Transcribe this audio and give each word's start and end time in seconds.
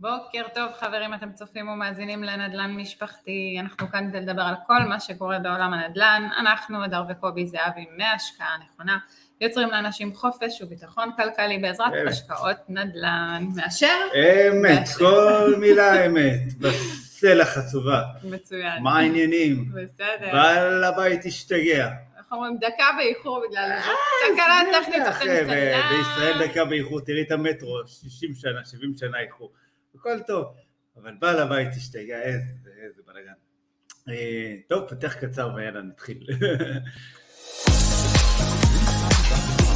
בוקר 0.00 0.42
טוב 0.54 0.72
חברים, 0.80 1.14
אתם 1.14 1.32
צופים 1.32 1.68
ומאזינים 1.68 2.24
לנדל"ן 2.24 2.70
משפחתי, 2.70 3.56
אנחנו 3.60 3.88
כאן 3.88 4.08
כדי 4.08 4.20
לדבר 4.20 4.42
על 4.42 4.54
כל 4.66 4.82
מה 4.88 5.00
שקורה 5.00 5.38
בעולם 5.38 5.72
הנדל"ן, 5.74 6.28
אנחנו, 6.38 6.84
הדר 6.84 7.02
וקובי 7.08 7.46
זהבי 7.46 7.86
מהשקעה 7.96 8.56
נכונה, 8.64 8.98
יוצרים 9.40 9.70
לאנשים 9.70 10.14
חופש 10.14 10.62
וביטחון 10.62 11.10
כלכלי 11.16 11.58
בעזרת 11.58 11.92
אמת. 12.02 12.12
השקעות 12.12 12.56
נדל"ן, 12.68 13.46
מאשר? 13.56 13.86
אמת, 14.14 14.78
מאשר. 14.78 14.98
כל 14.98 15.54
מילה 15.60 16.06
אמת, 16.06 16.58
בסלע 16.58 17.44
חצובה. 17.44 18.02
מצוין. 18.24 18.82
מה 18.82 18.98
העניינים? 18.98 19.72
בסדר. 19.74 20.32
בעל 20.32 20.84
הבית 20.84 21.24
השתגע. 21.26 21.90
איך 22.28 22.32
אומרים, 22.32 22.58
דקה 22.58 22.84
באיחור 22.96 23.42
בגלל 23.48 23.70
איזה 23.72 23.88
תקלה 24.34 24.60
טכנית 24.80 25.02
אתם 25.02 25.50
אה, 25.50 25.80
בישראל 25.90 26.48
דקה 26.48 26.64
באיחור, 26.64 27.00
תראי 27.00 27.22
את 27.22 27.30
המטרו, 27.30 27.80
60 27.86 28.34
שנה, 28.34 28.64
70 28.64 28.94
שנה 28.96 29.20
איחור. 29.20 29.52
הכל 29.94 30.20
טוב, 30.26 30.46
אבל 30.96 31.14
בעל 31.18 31.38
הבית 31.40 31.68
השתגע, 31.76 32.22
איזה 32.22 32.70
איזה 32.84 33.02
בלאגן. 33.06 33.32
אה, 34.08 34.54
טוב, 34.68 34.88
פתח 34.88 35.14
קצר 35.14 35.50
ויאללה, 35.54 35.82
נתחיל. 35.82 36.26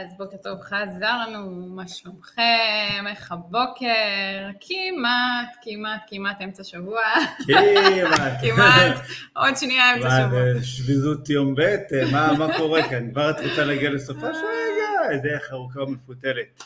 אז 0.00 0.16
בוקר 0.18 0.36
טוב, 0.36 0.60
חזרנו, 0.60 1.50
מה 1.50 1.88
שלומכם, 1.88 3.04
איך 3.06 3.32
הבוקר, 3.32 4.48
כמעט, 4.60 5.56
כמעט, 5.62 6.00
כמעט 6.06 6.40
אמצע 6.40 6.64
שבוע, 6.64 7.02
כמעט. 7.46 8.32
כמעט, 8.42 9.06
עוד 9.36 9.56
שנייה 9.56 9.94
אמצע 9.94 10.08
שבוע. 10.10 10.62
שביזות 10.62 11.30
יום 11.30 11.54
ב', 11.54 11.60
אה, 11.60 11.76
מה 12.12 12.32
מה 12.38 12.56
קורה 12.56 12.88
כאן? 12.88 13.10
כבר 13.10 13.30
את 13.30 13.36
רוצה 13.40 13.64
להגיע 13.64 13.90
לסופה? 13.90 14.26
רגע, 14.26 15.18
דרך 15.22 15.52
ארוכה 15.52 15.82
ומפותלת. 15.82 16.64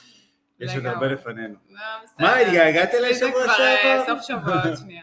יש 0.61 0.75
עוד. 0.77 0.86
הרבה 0.86 1.06
לפנינו. 1.06 1.55
לא. 1.70 1.80
מה, 2.19 2.36
התגעגעת 2.36 2.95
אליי 2.95 3.14
שבוע 3.14 3.47
אה, 3.48 3.55
שעבר? 3.56 4.05
סוף 4.06 4.27
שבוע, 4.27 4.62
עוד 4.64 4.77
שנייה. 4.77 5.03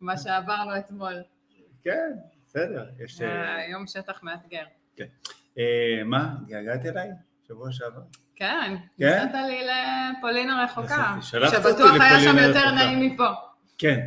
מה 0.00 0.16
שעברנו 0.16 0.76
אתמול. 0.76 1.22
כן, 1.84 2.12
בסדר. 2.46 2.86
אה, 3.20 3.26
אה, 3.26 3.68
יום 3.70 3.86
שטח 3.86 4.22
מאתגר. 4.22 4.64
אה, 5.58 6.04
מה, 6.04 6.34
התגעגעת 6.42 6.86
אליי? 6.86 7.10
שבוע 7.48 7.72
שעבר? 7.72 8.00
כן, 8.36 8.76
כן? 8.98 9.26
נסעת 9.28 9.46
לי 9.48 9.60
לפולין 10.18 10.50
הרחוקה, 10.50 11.16
שבטוח 11.22 12.00
היה 12.00 12.20
שם 12.20 12.38
יותר. 12.38 12.70
נעים 12.70 13.12
מפה. 13.12 13.28
כן, 13.78 14.00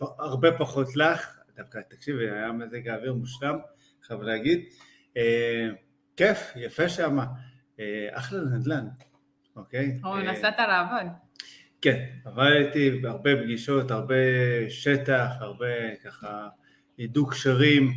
הרבה 0.00 0.58
פחות 0.58 0.96
לך, 0.96 1.38
דווקא 1.56 1.78
תקשיבי, 1.90 2.30
היה 2.30 2.52
מזג 2.52 2.88
האוויר 2.88 3.14
מושלם, 3.14 3.58
חייב 4.02 4.22
להגיד. 4.22 4.60
אה, 5.16 5.68
כיף, 6.16 6.52
יפה 6.56 6.88
שמה. 6.88 7.24
אה, 7.80 8.08
אחלה 8.12 8.40
נדל"ן, 8.40 8.86
אוקיי? 9.56 9.98
או, 10.04 10.16
אה, 10.16 10.32
נסעת 10.32 10.58
לעבוד. 10.58 11.12
כן, 11.82 12.04
עבדתי 12.24 12.90
בהרבה 12.90 13.30
פגישות, 13.42 13.90
הרבה 13.90 14.14
שטח, 14.68 15.30
הרבה 15.40 15.66
ככה 16.04 16.48
הידוק 16.98 17.32
קשרים 17.32 17.92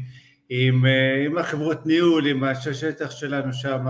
עם, 0.50 0.86
אה, 0.86 1.26
עם 1.26 1.38
החברות 1.38 1.86
ניהול, 1.86 2.28
עם 2.28 2.44
השטח 2.44 3.12
שלנו 3.12 3.54
שם, 3.54 3.86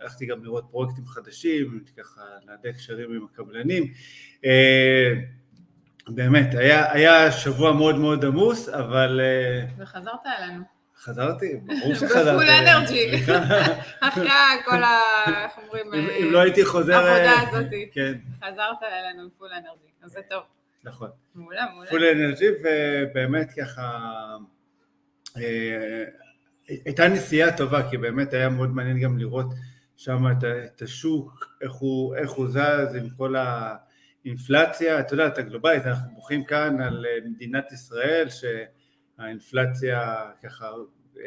הלכתי 0.00 0.26
גם 0.26 0.44
לראות 0.44 0.64
פרויקטים 0.70 1.06
חדשים, 1.06 1.80
ככה 1.96 2.22
להדק 2.46 2.76
קשרים 2.76 3.12
עם 3.12 3.26
הקבלנים. 3.32 3.92
אה, 4.44 5.12
באמת, 6.08 6.54
היה, 6.54 6.92
היה 6.92 7.32
שבוע 7.32 7.72
מאוד 7.72 7.98
מאוד 7.98 8.24
עמוס, 8.24 8.68
אבל 8.68 9.20
אה, 9.22 9.66
וחזרת 9.78 10.26
אלינו. 10.38 10.62
חזרתי, 10.98 11.56
ברור 11.56 11.94
שחזרתי. 12.00 12.30
בפול 12.30 12.50
אנרג'י. 12.50 13.24
אחרי 14.08 14.28
כל 14.64 14.82
ה... 14.82 15.00
איך 15.44 15.58
אומרים? 15.58 15.94
אם 15.94 16.26
אה, 16.26 16.30
לא 16.30 16.38
הייתי 16.38 16.64
חוזר... 16.64 16.94
העבודה 16.94 17.32
אה, 17.32 17.48
הזאת. 17.48 17.66
כן, 17.92 18.12
חזרת 18.38 18.82
אלינו 18.82 19.22
עם 19.22 19.28
פול 19.38 19.48
אנרג'י, 19.52 19.90
אז 20.02 20.10
זה 20.10 20.20
טוב. 20.30 20.42
נכון. 20.84 21.10
מעולה, 21.34 21.66
מעולה. 21.72 21.90
פול 21.90 22.04
אנרג'י 22.04 22.46
ובאמת 22.48 23.50
ככה 23.60 23.98
אה, 25.36 26.04
הייתה 26.68 27.08
נסיעה 27.08 27.56
טובה 27.56 27.90
כי 27.90 27.96
באמת 27.96 28.34
היה 28.34 28.48
מאוד 28.48 28.70
מעניין 28.70 29.00
גם 29.00 29.18
לראות 29.18 29.46
שם 29.96 30.26
את, 30.30 30.44
את 30.44 30.82
השוק, 30.82 31.56
איך 31.62 31.72
הוא, 31.72 32.16
איך 32.16 32.30
הוא 32.30 32.48
זז 32.48 32.94
עם 32.94 33.08
כל 33.16 33.34
האינפלציה, 33.36 35.00
את 35.00 35.12
יודעת, 35.12 35.38
הגלובלית, 35.38 35.86
אנחנו 35.86 36.14
בוכים 36.14 36.44
כאן 36.44 36.80
על 36.80 37.06
אה, 37.06 37.28
מדינת 37.30 37.72
ישראל 37.72 38.28
שהאינפלציה 39.18 40.16
ככה 40.44 40.66
אה, 41.18 41.22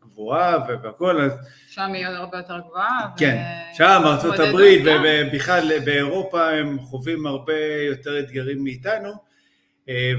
גבוהה 0.00 0.58
ו- 0.68 0.82
והכל, 0.82 1.20
אז 1.20 1.32
שם 1.68 1.92
היא 1.92 2.08
עוד 2.08 2.14
הרבה 2.14 2.36
יותר 2.38 2.58
גבוהה. 2.58 3.10
כן, 3.16 3.36
ו- 3.36 3.76
שם 3.76 4.02
גם. 4.86 5.04
ובכלל 5.28 5.80
באירופה 5.84 6.50
הם 6.50 6.78
חווים 6.80 7.26
הרבה 7.26 7.66
יותר 7.88 8.20
אתגרים 8.20 8.64
מאיתנו 8.64 9.33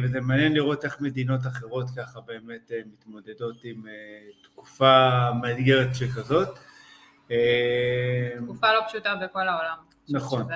וזה 0.04 0.22
מעניין 0.22 0.54
לראות 0.54 0.86
איך 0.86 1.02
מדינות 1.02 1.48
אחרות 1.48 1.86
ככה 1.98 2.22
באמת 2.22 2.72
אה, 2.72 2.80
מתמודדות 2.86 3.56
עם 3.64 3.88
אה, 3.88 3.94
תקופה 4.44 5.30
מאתגרת 5.42 5.96
שכזאת. 5.96 6.60
אה, 7.32 8.30
תקופה 8.44 8.74
לא 8.74 8.82
פשוטה 8.88 9.16
בכל 9.16 9.48
העולם. 9.48 9.78
נכון. 10.10 10.44
שזה... 10.44 10.54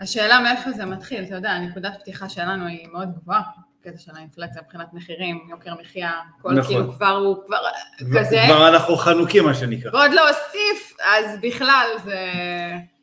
השאלה 0.00 0.40
מאיפה 0.40 0.70
זה 0.70 0.86
מתחיל, 0.86 1.24
אתה 1.24 1.34
יודע, 1.34 1.58
נקודת 1.58 2.00
פתיחה 2.00 2.28
שלנו 2.28 2.66
היא 2.66 2.88
מאוד 2.88 3.08
גבוהה, 3.14 3.42
קטע 3.82 3.98
של 3.98 4.12
האינפלציה 4.16 4.62
מבחינת 4.62 4.92
מחירים, 4.92 5.46
יוקר 5.50 5.74
מחיה, 5.80 6.20
כל 6.42 6.52
נכון. 6.52 6.74
כאילו 6.74 6.92
כבר 6.92 7.08
הוא 7.10 7.36
כבר 7.46 7.56
ו- 8.00 8.18
כזה, 8.18 8.42
כבר 8.46 8.68
אנחנו 8.68 8.96
חנוקים 8.96 9.44
מה 9.44 9.54
שנקרא. 9.54 9.90
ועוד 9.94 10.10
להוסיף, 10.12 10.96
אז 11.04 11.38
בכלל 11.42 11.86
זה... 12.04 12.20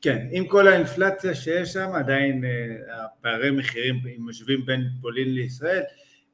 כן, 0.02 0.28
עם 0.32 0.48
כל 0.48 0.68
האינפלציה 0.68 1.36
שיש 1.36 1.74
שם, 1.74 1.90
עדיין 1.94 2.44
אה, 2.46 3.06
הפערי 3.06 3.52
מחירים, 3.52 3.96
אם 4.18 4.30
משווים 4.30 4.66
בין 4.66 4.82
פולין 5.02 5.34
לישראל, 5.34 5.84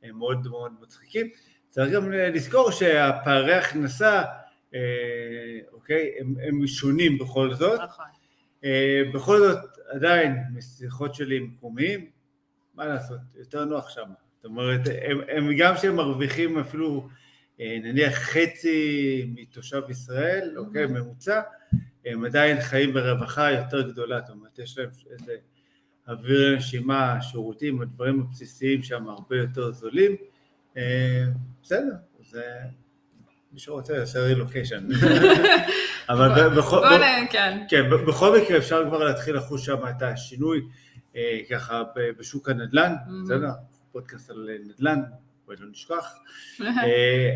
הם 0.04 0.18
מאוד 0.18 0.48
מאוד 0.48 0.72
מצחיקים. 0.82 1.30
צריך 1.70 1.94
גם 1.94 2.12
לזכור 2.12 2.72
שהפערי 2.72 3.54
הכנסה, 3.54 4.24
אה, 4.74 4.80
אוקיי, 5.74 6.12
הם, 6.20 6.36
הם 6.48 6.68
שונים 6.68 7.18
בכל 7.18 7.54
זאת. 7.54 7.80
נכון. 7.82 8.06
אה, 8.64 9.02
בכל 9.14 9.40
זאת, 9.40 9.60
עדיין, 9.90 10.44
משיחות 10.54 11.16
שלי 11.16 11.38
עם 11.38 11.44
מקומיים, 11.44 12.06
מה 12.74 12.86
לעשות, 12.86 13.20
יותר 13.36 13.66
נוח 13.66 13.90
שם. 13.90 14.10
זאת 14.46 14.50
אומרת, 14.50 14.82
הם, 15.02 15.20
הם 15.28 15.58
גם 15.58 15.74
שהם 15.78 15.96
מרוויחים 15.96 16.60
אפילו 16.60 17.08
אה, 17.60 17.78
נניח 17.84 18.14
חצי 18.14 19.32
מתושב 19.36 19.82
ישראל, 19.90 20.54
אוקיי, 20.58 20.86
ממוצע, 20.86 21.42
הם 22.06 22.26
עדיין 22.26 22.62
חיים 22.62 22.94
ברווחה 22.94 23.52
יותר 23.52 23.82
גדולה, 23.82 24.20
זאת 24.20 24.30
אומרת, 24.30 24.60
יש 24.60 24.78
להם 24.78 24.90
איזה 25.12 25.36
אוויר 26.08 26.52
לנשימה, 26.52 27.22
שירותים, 27.22 27.82
הדברים 27.82 28.22
הבסיסיים 28.22 28.84
שם 28.84 29.10
הרבה 29.10 29.38
יותר 29.38 29.72
זולים. 29.72 30.16
אה, 30.78 31.26
בסדר, 31.64 31.96
זה... 32.30 32.44
מי 33.52 33.60
שרוצה 33.60 33.94
יעשה 33.94 34.20
רילוקיישן. 34.20 34.88
אבל 36.10 36.50
בכל... 36.58 36.80
בוא 36.80 36.98
נ... 36.98 37.28
כן. 37.30 37.66
כן, 37.70 37.90
בכל 38.08 38.40
מקרה 38.42 38.58
אפשר 38.58 38.86
כבר 38.88 39.04
להתחיל 39.04 39.36
לחוש 39.36 39.66
שם 39.66 39.88
את 39.90 40.02
השינוי 40.02 40.62
אה, 41.16 41.40
ככה 41.50 41.84
בשוק 42.20 42.50
הנדל"ן. 42.50 42.94
בסדר? 43.24 43.52
פודקאסט 43.96 44.30
על 44.30 44.50
נדל"ן, 44.66 45.02
בואי 45.46 45.58
לא 45.60 45.68
נשכח. 45.72 46.16
אה, 46.62 47.32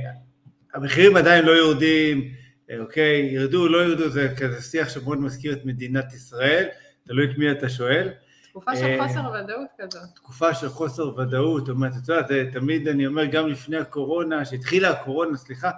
המחירים 0.73 1.17
עדיין 1.17 1.45
לא 1.45 1.51
יורדים, 1.51 2.33
אה, 2.69 2.79
אוקיי, 2.79 3.29
ירדו, 3.33 3.67
לא 3.67 3.83
ירדו, 3.83 4.09
זה 4.09 4.33
כזה 4.37 4.61
שיח 4.61 4.89
שמאוד 4.89 5.19
מזכיר 5.19 5.53
את 5.53 5.65
מדינת 5.65 6.13
ישראל, 6.13 6.67
תלוי 7.03 7.31
את 7.31 7.37
מי 7.37 7.51
אתה 7.51 7.69
שואל. 7.69 8.09
תקופה 8.49 8.75
של 8.75 8.85
אה, 8.85 9.07
חוסר 9.07 9.19
ודאות 9.19 9.67
כזאת. 9.77 10.09
תקופה 10.15 10.53
של 10.53 10.69
חוסר 10.69 11.17
ודאות, 11.17 11.65
זאת 11.65 11.75
אומרת, 11.75 11.91
את 12.03 12.09
יודעת, 12.09 12.53
תמיד 12.53 12.87
אני 12.87 13.07
אומר, 13.07 13.25
גם 13.25 13.47
לפני 13.47 13.77
הקורונה, 13.77 14.45
שהתחילה 14.45 14.89
הקורונה, 14.89 15.37
סליחה, 15.37 15.71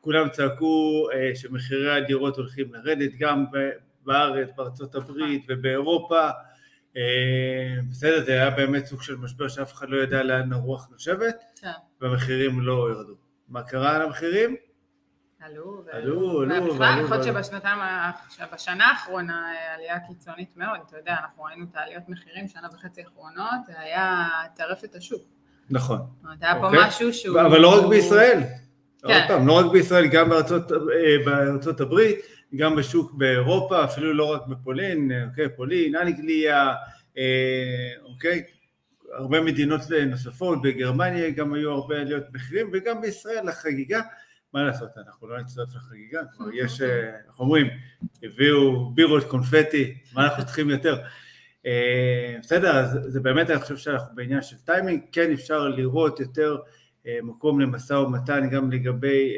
כולם 0.00 0.28
צעקו 0.28 1.06
אה, 1.14 1.30
שמחירי 1.34 1.96
הדירות 1.96 2.36
הולכים 2.36 2.74
לרדת, 2.74 3.10
גם 3.18 3.44
בארץ, 4.04 4.48
בארצות 4.56 4.94
הברית 4.94 5.44
ובאירופה. 5.48 6.28
אה, 6.96 7.02
בסדר, 7.90 8.24
זה 8.24 8.32
היה 8.32 8.50
באמת 8.50 8.86
סוג 8.86 9.02
של 9.02 9.16
משבר 9.16 9.48
שאף 9.48 9.72
אחד 9.72 9.88
לא 9.88 10.02
ידע 10.02 10.22
לאן 10.22 10.52
הרוח 10.52 10.88
נושבת, 10.90 11.42
כן. 11.60 11.70
והמחירים 12.00 12.60
לא 12.60 12.88
ירדו. 12.90 13.14
מה 13.48 13.62
קרה 13.62 13.96
על 13.96 14.02
המחירים? 14.02 14.56
עלו, 15.40 15.82
עלו, 15.92 16.40
עלו, 16.40 16.64
ובכלל, 16.64 16.80
ועלו, 16.80 17.04
יכול 17.04 17.16
להיות 17.16 17.26
ועלו. 17.36 17.44
שבשנתיים, 17.44 17.78
ה- 17.78 18.10
בשנה 18.52 18.90
האחרונה 18.90 19.52
עלייה 19.74 20.00
קיצונית 20.00 20.56
מאוד, 20.56 20.78
אתה 20.86 20.96
יודע, 20.96 21.16
אנחנו 21.22 21.42
ראינו 21.42 21.64
את 21.70 21.76
העליות 21.76 22.02
מחירים 22.08 22.48
שנה 22.48 22.68
וחצי 22.74 23.00
האחרונות, 23.00 23.66
זה 23.66 23.80
היה 23.80 24.24
טרף 24.56 24.84
את 24.84 24.94
השוק. 24.94 25.22
נכון. 25.70 25.98
זאת 25.98 26.24
אומרת, 26.24 26.42
היה 26.42 26.54
פה 26.60 26.66
אוקיי. 26.66 26.86
משהו 26.86 27.14
שהוא... 27.14 27.40
אבל 27.40 27.58
לא 27.60 27.78
רק 27.78 27.86
בישראל. 27.90 28.40
כן. 29.02 29.08
עוד 29.14 29.22
פעם, 29.28 29.46
לא 29.46 29.52
רק 29.58 29.72
בישראל, 29.72 30.06
גם 30.06 30.28
בארצות, 30.28 30.72
אה, 30.72 30.78
בארצות 31.24 31.80
הברית, 31.80 32.18
גם 32.56 32.76
בשוק 32.76 33.12
באירופה, 33.12 33.84
אפילו 33.84 34.12
לא 34.12 34.32
רק 34.32 34.46
בפולין, 34.46 35.12
אה, 35.12 35.24
אוקיי, 35.24 35.48
פולין, 35.56 35.96
אנגליה, 35.96 36.74
אה, 37.18 37.92
אוקיי? 38.04 38.42
הרבה 39.12 39.40
מדינות 39.40 39.80
נוספות, 40.06 40.62
בגרמניה 40.62 41.30
גם 41.30 41.54
היו 41.54 41.70
הרבה 41.70 42.00
עליות 42.00 42.24
מחירים, 42.32 42.70
וגם 42.72 43.00
בישראל 43.00 43.48
החגיגה, 43.48 44.00
מה 44.54 44.62
לעשות, 44.62 44.88
אנחנו 45.06 45.28
לא 45.28 45.40
נצטרף 45.40 45.68
לחגיגה, 45.76 46.20
כבר 46.32 46.46
יש, 46.54 46.80
אה, 46.80 47.16
איך 47.28 47.40
אומרים, 47.40 47.66
הביאו 48.22 48.90
בירות 48.90 49.24
קונפטי, 49.24 49.94
מה 50.14 50.24
אנחנו 50.24 50.44
צריכים 50.44 50.70
יותר? 50.70 50.98
אה, 51.66 52.36
בסדר, 52.42 52.76
אז 52.76 52.98
זה 53.06 53.20
באמת, 53.20 53.50
אני 53.50 53.60
חושב 53.60 53.76
שאנחנו 53.76 54.16
בעניין 54.16 54.42
של 54.42 54.56
טיימינג, 54.56 55.00
כן 55.12 55.32
אפשר 55.32 55.68
לראות 55.68 56.20
יותר 56.20 56.56
אה, 57.06 57.18
מקום 57.22 57.60
למשא 57.60 57.92
ומתן 57.92 58.50
גם 58.50 58.72
לגבי 58.72 59.32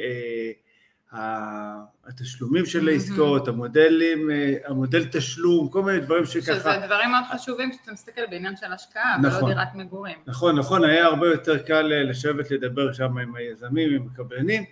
התשלומים 1.13 2.67
של 2.67 2.89
העסקאות, 2.89 3.49
המודלים, 3.49 4.31
המודל 4.65 5.05
תשלום, 5.05 5.69
כל 5.69 5.83
מיני 5.83 6.01
דברים 6.01 6.25
שככה... 6.25 6.55
שזה 6.55 6.87
דברים 6.87 7.11
מאוד 7.11 7.25
חשובים 7.33 7.71
כשאתה 7.71 7.93
מסתכל 7.93 8.27
בעניין 8.31 8.57
של 8.57 8.73
השקעה, 8.73 9.19
נכון, 9.23 9.45
ולא 9.45 9.55
דירת 9.55 9.75
מגורים. 9.75 10.17
נכון, 10.27 10.59
נכון, 10.59 10.85
היה 10.85 11.05
הרבה 11.07 11.27
יותר 11.27 11.59
קל 11.59 11.83
לשבת 11.83 12.51
לדבר 12.51 12.93
שם 12.93 13.19
עם 13.19 13.35
היזמים, 13.37 13.95
עם 13.95 14.07
הקבלנים, 14.13 14.65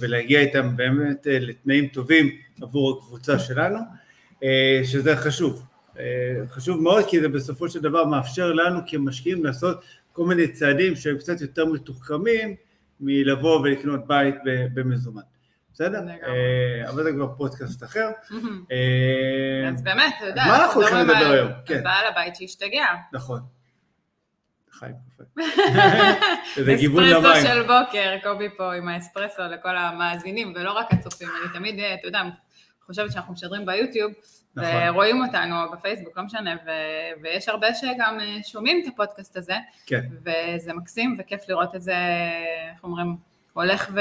ולהגיע 0.00 0.40
איתם 0.40 0.76
באמת 0.76 1.26
לתנאים 1.30 1.86
טובים 1.86 2.30
עבור 2.62 2.98
הקבוצה 2.98 3.38
שלנו, 3.38 3.78
שזה 4.84 5.16
חשוב. 5.16 5.66
חשוב 6.48 6.82
מאוד 6.82 7.04
כי 7.08 7.20
זה 7.20 7.28
בסופו 7.28 7.68
של 7.68 7.80
דבר 7.80 8.04
מאפשר 8.04 8.52
לנו 8.52 8.80
כמשקיעים 8.86 9.44
לעשות 9.44 9.84
כל 10.12 10.26
מיני 10.26 10.48
צעדים 10.48 10.96
שהם 10.96 11.18
קצת 11.18 11.40
יותר 11.40 11.64
מתוחכמים 11.64 12.54
מלבוא 13.00 13.60
ולקנות 13.60 14.06
בית 14.06 14.34
במזומן. 14.74 15.22
בסדר? 15.74 15.98
אה, 16.08 16.90
אבל 16.90 17.02
זה 17.02 17.12
כבר 17.12 17.34
פודקאסט 17.36 17.82
אחר. 17.82 18.10
אה, 18.72 19.68
אז 19.72 19.82
באמת, 19.82 20.14
אתה 20.18 20.26
יודע, 20.26 20.44
מה 20.46 20.64
אנחנו 20.64 20.80
הולכים 20.80 20.98
לדבר 20.98 21.30
היום? 21.30 21.48
כן. 21.66 21.84
בעל 21.84 22.06
הבית 22.06 22.36
שהשתגע. 22.36 22.86
נכון. 23.12 23.40
חיים 24.70 24.94
קפה. 25.16 25.24
זה 26.64 26.74
גיוון 26.74 27.04
למים. 27.04 27.16
אספרסו 27.16 27.46
של 27.46 27.62
בוקר, 27.62 28.16
קובי 28.22 28.48
פה 28.56 28.74
עם 28.74 28.88
האספרסו 28.88 29.42
לכל 29.42 29.76
המאזינים, 29.76 30.52
ולא 30.56 30.72
רק 30.72 30.92
הצופים. 30.92 31.28
אני 31.28 31.52
תמיד, 31.58 31.78
אה, 31.78 31.94
אתה 31.94 32.08
יודע, 32.08 32.22
חושבת 32.86 33.12
שאנחנו 33.12 33.32
משדרים 33.32 33.66
ביוטיוב, 33.66 34.12
נכון. 34.56 34.70
ורואים 34.88 35.22
אותנו 35.24 35.54
בפייסבוק, 35.72 36.18
לא 36.18 36.22
משנה, 36.22 36.54
ו- 36.66 37.22
ויש 37.22 37.48
הרבה 37.48 37.74
שגם 37.74 38.18
שומעים 38.42 38.82
את 38.82 38.92
הפודקאסט 38.92 39.36
הזה, 39.36 39.54
כן. 39.86 40.00
וזה 40.20 40.72
מקסים 40.72 41.16
וכיף 41.18 41.48
לראות 41.48 41.74
את 41.74 41.82
זה, 41.82 41.96
איך 42.72 42.84
אומרים, 42.84 43.16
הולך 43.54 43.90
ו... 43.94 44.00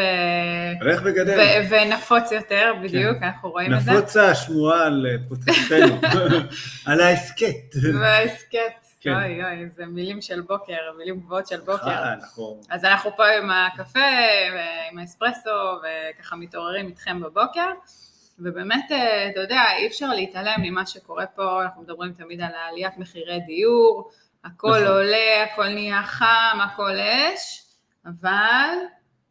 הולך 0.82 1.02
וגדל. 1.04 1.40
ו- 1.40 1.70
ונפוץ 1.70 2.32
יותר, 2.32 2.74
בדיוק, 2.84 3.18
כן. 3.18 3.24
אנחנו 3.24 3.52
רואים 3.52 3.74
את 3.74 3.82
זה. 3.82 3.92
נפוצה 3.92 4.32
השמועה 4.32 4.86
על 4.86 5.06
פודקאסטנו, 5.30 6.00
על 6.88 7.02
ההסכת. 7.02 7.76
וההסכת. 7.94 8.84
כן. 9.00 9.14
אוי 9.14 9.44
אוי, 9.44 9.70
זה 9.76 9.86
מילים 9.86 10.22
של 10.22 10.42
בוקר, 10.42 10.78
מילים 10.98 11.20
גבוהות 11.20 11.48
של 11.48 11.60
בוקר. 11.60 12.14
אנחנו... 12.14 12.62
אז 12.70 12.86
אנחנו 12.86 13.12
פה 13.18 13.24
עם 13.28 13.52
הקפה, 13.52 14.00
עם 14.92 14.98
האספרסו, 14.98 15.50
וככה 16.20 16.36
מתעוררים 16.36 16.88
איתכם 16.88 17.22
בבוקר. 17.22 17.70
ובאמת, 18.40 18.86
אתה 19.32 19.40
יודע, 19.40 19.62
אי 19.78 19.88
אפשר 19.88 20.08
להתעלם 20.08 20.56
ממה 20.62 20.86
שקורה 20.86 21.26
פה, 21.26 21.64
אנחנו 21.64 21.82
מדברים 21.82 22.14
תמיד 22.14 22.42
על 22.42 22.52
עליית 22.70 22.98
מחירי 22.98 23.40
דיור, 23.40 24.12
הכל 24.46 24.70
נכון. 24.70 24.88
עולה, 24.88 25.44
הכל 25.44 25.68
נהיה 25.68 26.04
חם, 26.04 26.58
הכל 26.64 27.00
אש, 27.00 27.64
אבל 28.06 28.70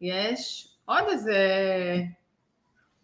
יש 0.03 0.67
עוד 0.85 1.03
איזה 1.09 1.37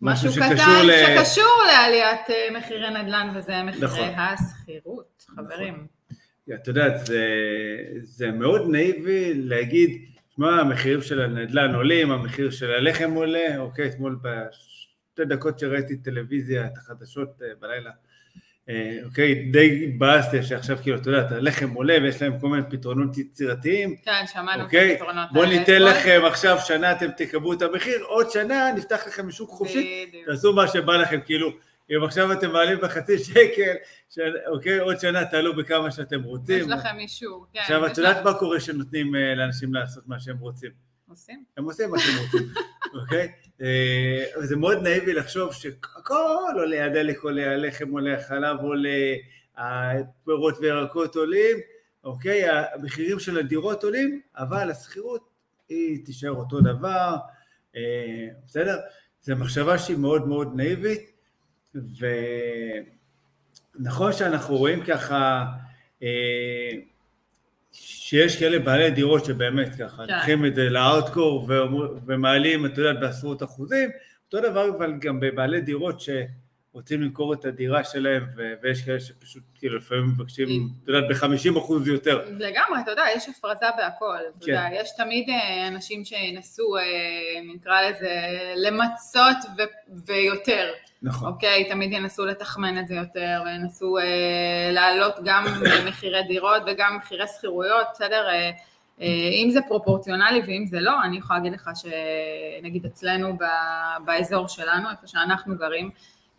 משהו, 0.02 0.30
משהו 0.30 0.44
קטן 0.44 0.86
ל... 0.86 0.92
שקשור 0.92 1.64
לעליית 1.68 2.30
אה, 2.30 2.48
מחירי 2.60 2.90
נדל"ן, 2.90 3.34
וזה 3.36 3.64
מחירי 3.64 3.86
נכון. 3.86 4.10
השכירות, 4.18 5.26
חברים. 5.36 5.74
נכון. 5.74 6.56
את 6.56 6.68
יודעת, 6.68 7.06
זה, 7.06 7.26
זה 8.02 8.32
מאוד 8.32 8.70
נאיבי 8.70 9.34
להגיד, 9.34 10.06
שמע, 10.36 10.50
המחירים 10.50 11.02
של 11.02 11.22
הנדל"ן 11.22 11.76
עולים, 11.76 12.12
המחיר 12.12 12.52
של 12.52 12.72
הלחם 12.72 13.14
עולה, 13.14 13.58
אוקיי, 13.58 13.90
אתמול 13.90 14.20
בשתי 14.22 15.26
דקות 15.26 15.60
שראיתי 15.60 15.98
טלוויזיה, 15.98 16.66
את 16.66 16.78
החדשות 16.78 17.42
אה, 17.42 17.48
בלילה, 17.60 17.92
אוקיי, 19.06 19.36
די 19.36 19.86
התבאסתי 19.88 20.44
שעכשיו 20.44 20.78
כאילו, 20.82 20.98
אתה 20.98 21.10
יודע, 21.10 21.36
הלחם 21.36 21.70
עולה 21.70 21.98
ויש 22.04 22.22
להם 22.22 22.40
כל 22.40 22.48
מיני 22.50 22.64
פתרונות 22.70 23.18
יצירתיים. 23.18 23.96
כן, 24.06 24.24
שמענו 24.34 24.64
אוקיי? 24.64 24.92
את 24.92 24.96
הפתרונות 24.96 25.16
האלה. 25.16 25.34
בואו 25.34 25.46
ניתן 25.46 25.82
לכם 25.82 26.22
עכשיו 26.26 26.58
שנה, 26.66 26.92
אתם 26.92 27.12
תקבלו 27.18 27.54
את 27.54 27.62
המחיר, 27.62 28.04
עוד 28.04 28.30
שנה 28.32 28.72
נפתח 28.76 29.08
לכם 29.08 29.28
משוק 29.28 29.50
חופשי, 29.50 30.12
תעשו 30.26 30.54
מה 30.54 30.68
שבא 30.68 30.98
לכם, 30.98 31.20
כאילו, 31.26 31.52
אם 31.92 32.04
עכשיו 32.04 32.32
אתם 32.32 32.52
מעלים 32.52 32.78
בחצי 32.82 33.18
שקל, 33.18 33.74
ש... 34.10 34.20
אוקיי, 34.48 34.80
עוד 34.80 35.00
שנה 35.00 35.26
תעלו 35.26 35.56
בכמה 35.56 35.92
שאתם 35.92 36.24
רוצים. 36.24 36.60
יש 36.60 36.68
לכם 36.68 37.00
אישור, 37.00 37.46
כן. 37.54 37.60
עכשיו, 37.60 37.88
את 37.88 37.98
יודעת 37.98 38.24
מה 38.24 38.34
קורה 38.34 38.60
שנותנים 38.60 39.16
אה, 39.16 39.36
לאנשים 39.36 39.74
לעשות 39.74 40.04
מה 40.08 40.20
שהם 40.20 40.38
רוצים? 40.38 40.89
עושים. 41.10 41.44
הם 41.58 41.64
עושים 41.64 41.90
מה 41.90 42.00
שהם 42.00 42.26
רוצים, 42.26 42.50
אוקיי? 43.02 43.32
אה, 43.62 44.46
זה 44.46 44.56
מאוד 44.56 44.78
נאיבי 44.84 45.14
לחשוב 45.14 45.54
שהכל 45.54 46.52
עולה, 46.56 46.86
הדלק 46.86 47.24
עולה, 47.24 47.52
הלחם 47.54 47.92
עולה, 47.92 48.18
החלב 48.18 48.60
עולה, 48.60 49.16
הפירות 49.58 50.58
וירקות 50.60 51.16
עולים, 51.16 51.58
אוקיי? 52.04 52.50
המחירים 52.50 53.20
של 53.20 53.38
הדירות 53.38 53.84
עולים, 53.84 54.22
אבל 54.38 54.72
השכירות 54.72 55.30
היא 55.70 56.06
תישאר 56.06 56.32
אותו 56.32 56.62
דבר, 56.62 57.16
אה, 57.76 58.28
בסדר? 58.48 58.78
זו 59.22 59.36
מחשבה 59.36 59.78
שהיא 59.78 59.98
מאוד 59.98 60.28
מאוד 60.28 60.56
נאיבית, 60.56 61.12
ונכון 63.76 64.14
שאנחנו 64.14 64.58
רואים 64.58 64.86
ככה 64.86 65.46
אה, 66.04 66.70
שיש 67.72 68.40
כאלה 68.40 68.60
בעלי 68.60 68.92
דירות 68.92 69.26
שבאמת 69.26 69.76
ככה, 69.76 70.08
כן. 70.08 70.14
לוקחים 70.14 70.46
את 70.46 70.56
זה 70.56 70.70
לארדקור 70.70 71.50
ומעלים, 72.06 72.66
את 72.66 72.78
יודעת, 72.78 73.00
בעשרות 73.00 73.44
אחוזים, 73.44 73.90
אותו 74.26 74.50
דבר 74.50 74.70
אבל 74.78 74.94
גם 75.00 75.20
בבעלי 75.20 75.62
דירות 75.62 76.02
שרוצים 76.02 77.02
למכור 77.02 77.34
את 77.34 77.46
הדירה 77.46 77.84
שלהם, 77.84 78.26
ויש 78.62 78.82
כאלה 78.82 79.00
שפשוט 79.00 79.44
כאילו 79.56 79.78
לפעמים 79.78 80.06
מבקשים, 80.06 80.48
את 80.84 80.88
יודעת, 80.88 81.04
ב-50 81.10 81.60
אחוז 81.60 81.88
יותר. 81.88 82.26
לגמרי, 82.30 82.80
אתה 82.84 82.92
יודע, 82.92 83.04
יש 83.16 83.30
הפרזה 83.30 83.66
בהכל, 83.78 84.18
אתה 84.30 84.46
כן. 84.46 84.52
יודע, 84.52 84.68
יש 84.74 84.90
תמיד 84.98 85.30
אה, 85.30 85.68
אנשים 85.68 86.06
שינסו, 86.06 86.78
אה, 86.78 86.84
נקרא 87.56 87.82
לזה, 87.82 88.16
למצות 88.56 89.38
ויותר. 90.06 90.72
נכון. 91.02 91.32
אוקיי, 91.32 91.70
תמיד 91.70 91.92
ינסו 91.92 92.26
לתחמן 92.26 92.80
את 92.80 92.88
זה 92.88 92.96
יותר, 92.96 93.42
וינסו 93.46 93.98
אה, 93.98 94.72
להעלות 94.72 95.16
גם 95.24 95.46
מחירי 95.88 96.24
דירות 96.24 96.62
וגם 96.68 96.98
מחירי 96.98 97.28
שכירויות, 97.38 97.88
בסדר? 97.94 98.30
אה, 98.30 98.52
אה, 99.02 99.30
אם 99.32 99.50
זה 99.52 99.60
פרופורציונלי 99.68 100.42
ואם 100.48 100.66
זה 100.68 100.80
לא, 100.80 101.04
אני 101.04 101.18
יכולה 101.18 101.40
להגיד 101.40 101.54
לך 101.54 101.70
שנגיד 101.76 102.86
אצלנו 102.86 103.38
ב, 103.38 103.44
באזור 104.06 104.48
שלנו, 104.48 104.90
איפה 104.90 105.08
שאנחנו 105.08 105.56
גרים, 105.58 105.90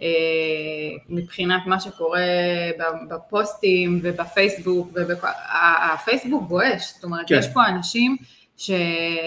אה, 0.00 0.07
מבחינת 1.09 1.62
מה 1.67 1.81
שקורה 1.81 2.21
בפוסטים 3.09 4.00
ובפייסבוק, 4.02 4.88
הפייסבוק 5.93 6.49
גועש, 6.49 6.93
זאת 6.95 7.05
אומרת, 7.05 7.29
כן. 7.29 7.35
יש 7.38 7.47
פה 7.55 7.67
אנשים 7.67 8.17
ש, 8.61 8.71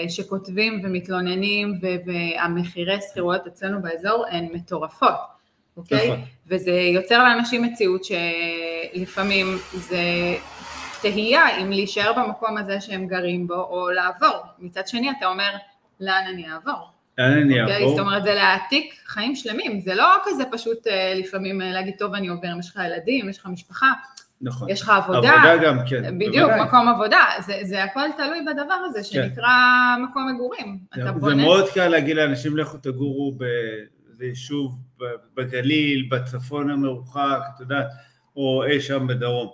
שכותבים 0.08 0.80
ומתלוננים 0.84 1.74
והמחירי 2.06 2.98
שכירויות 3.10 3.46
אצלנו 3.46 3.82
באזור 3.82 4.26
הן 4.30 4.48
מטורפות, 4.52 5.14
אוקיי? 5.76 6.08
נכון. 6.08 6.20
וזה 6.46 6.70
יוצר 6.70 7.18
לאנשים 7.24 7.62
מציאות 7.62 8.02
שלפעמים 8.04 9.46
זה 9.72 9.98
תהייה 11.02 11.58
אם 11.58 11.70
להישאר 11.70 12.12
במקום 12.16 12.58
הזה 12.58 12.80
שהם 12.80 13.06
גרים 13.06 13.46
בו 13.46 13.54
או 13.54 13.90
לעבור. 13.90 14.42
מצד 14.58 14.88
שני 14.88 15.10
אתה 15.18 15.26
אומר, 15.26 15.50
לאן 16.00 16.24
אני 16.28 16.50
אעבור? 16.50 16.88
לאן 17.18 17.32
אני 17.32 17.60
אוקיי? 17.60 17.76
אעבור? 17.76 17.96
זאת 17.96 17.98
אומרת, 17.98 18.24
זה 18.24 18.34
להעתיק 18.34 18.94
חיים 19.06 19.36
שלמים, 19.36 19.80
זה 19.80 19.94
לא 19.94 20.06
כזה 20.24 20.44
פשוט 20.52 20.86
אה, 20.86 21.14
לפעמים 21.16 21.62
אה, 21.62 21.72
להגיד, 21.72 21.94
טוב, 21.98 22.14
אני 22.14 22.28
עובר, 22.28 22.48
יש 22.58 22.68
לך 22.68 22.80
ילדים, 22.86 23.28
יש 23.28 23.38
לך 23.38 23.46
משפחה, 23.46 23.92
נכון. 24.44 24.70
יש 24.70 24.82
לך 24.82 24.88
עבודה. 24.88 25.18
עבודה 25.18 25.56
גם, 25.64 25.78
כן. 25.88 26.18
בדיוק, 26.18 26.34
בוודאי. 26.34 26.64
מקום 26.64 26.88
עבודה. 26.88 27.20
זה, 27.46 27.58
זה 27.62 27.84
הכל 27.84 28.00
תלוי 28.16 28.44
בדבר 28.46 28.74
הזה 28.74 28.98
כן. 28.98 29.04
שנקרא 29.04 29.48
כן. 29.96 30.02
מקום 30.02 30.34
מגורים. 30.34 30.78
זה, 30.94 31.04
זה 31.04 31.12
בונה... 31.12 31.42
מאוד 31.42 31.64
קל 31.74 31.88
להגיד 31.88 32.16
לאנשים, 32.16 32.56
לכו 32.56 32.78
תגורו 32.78 33.38
ביישוב 34.16 34.78
בגליל, 35.34 36.08
בצפון 36.10 36.70
המרוחק, 36.70 37.40
את 37.54 37.60
יודעת, 37.60 37.86
או 38.36 38.64
אי 38.64 38.80
שם 38.80 39.06
בדרום. 39.06 39.48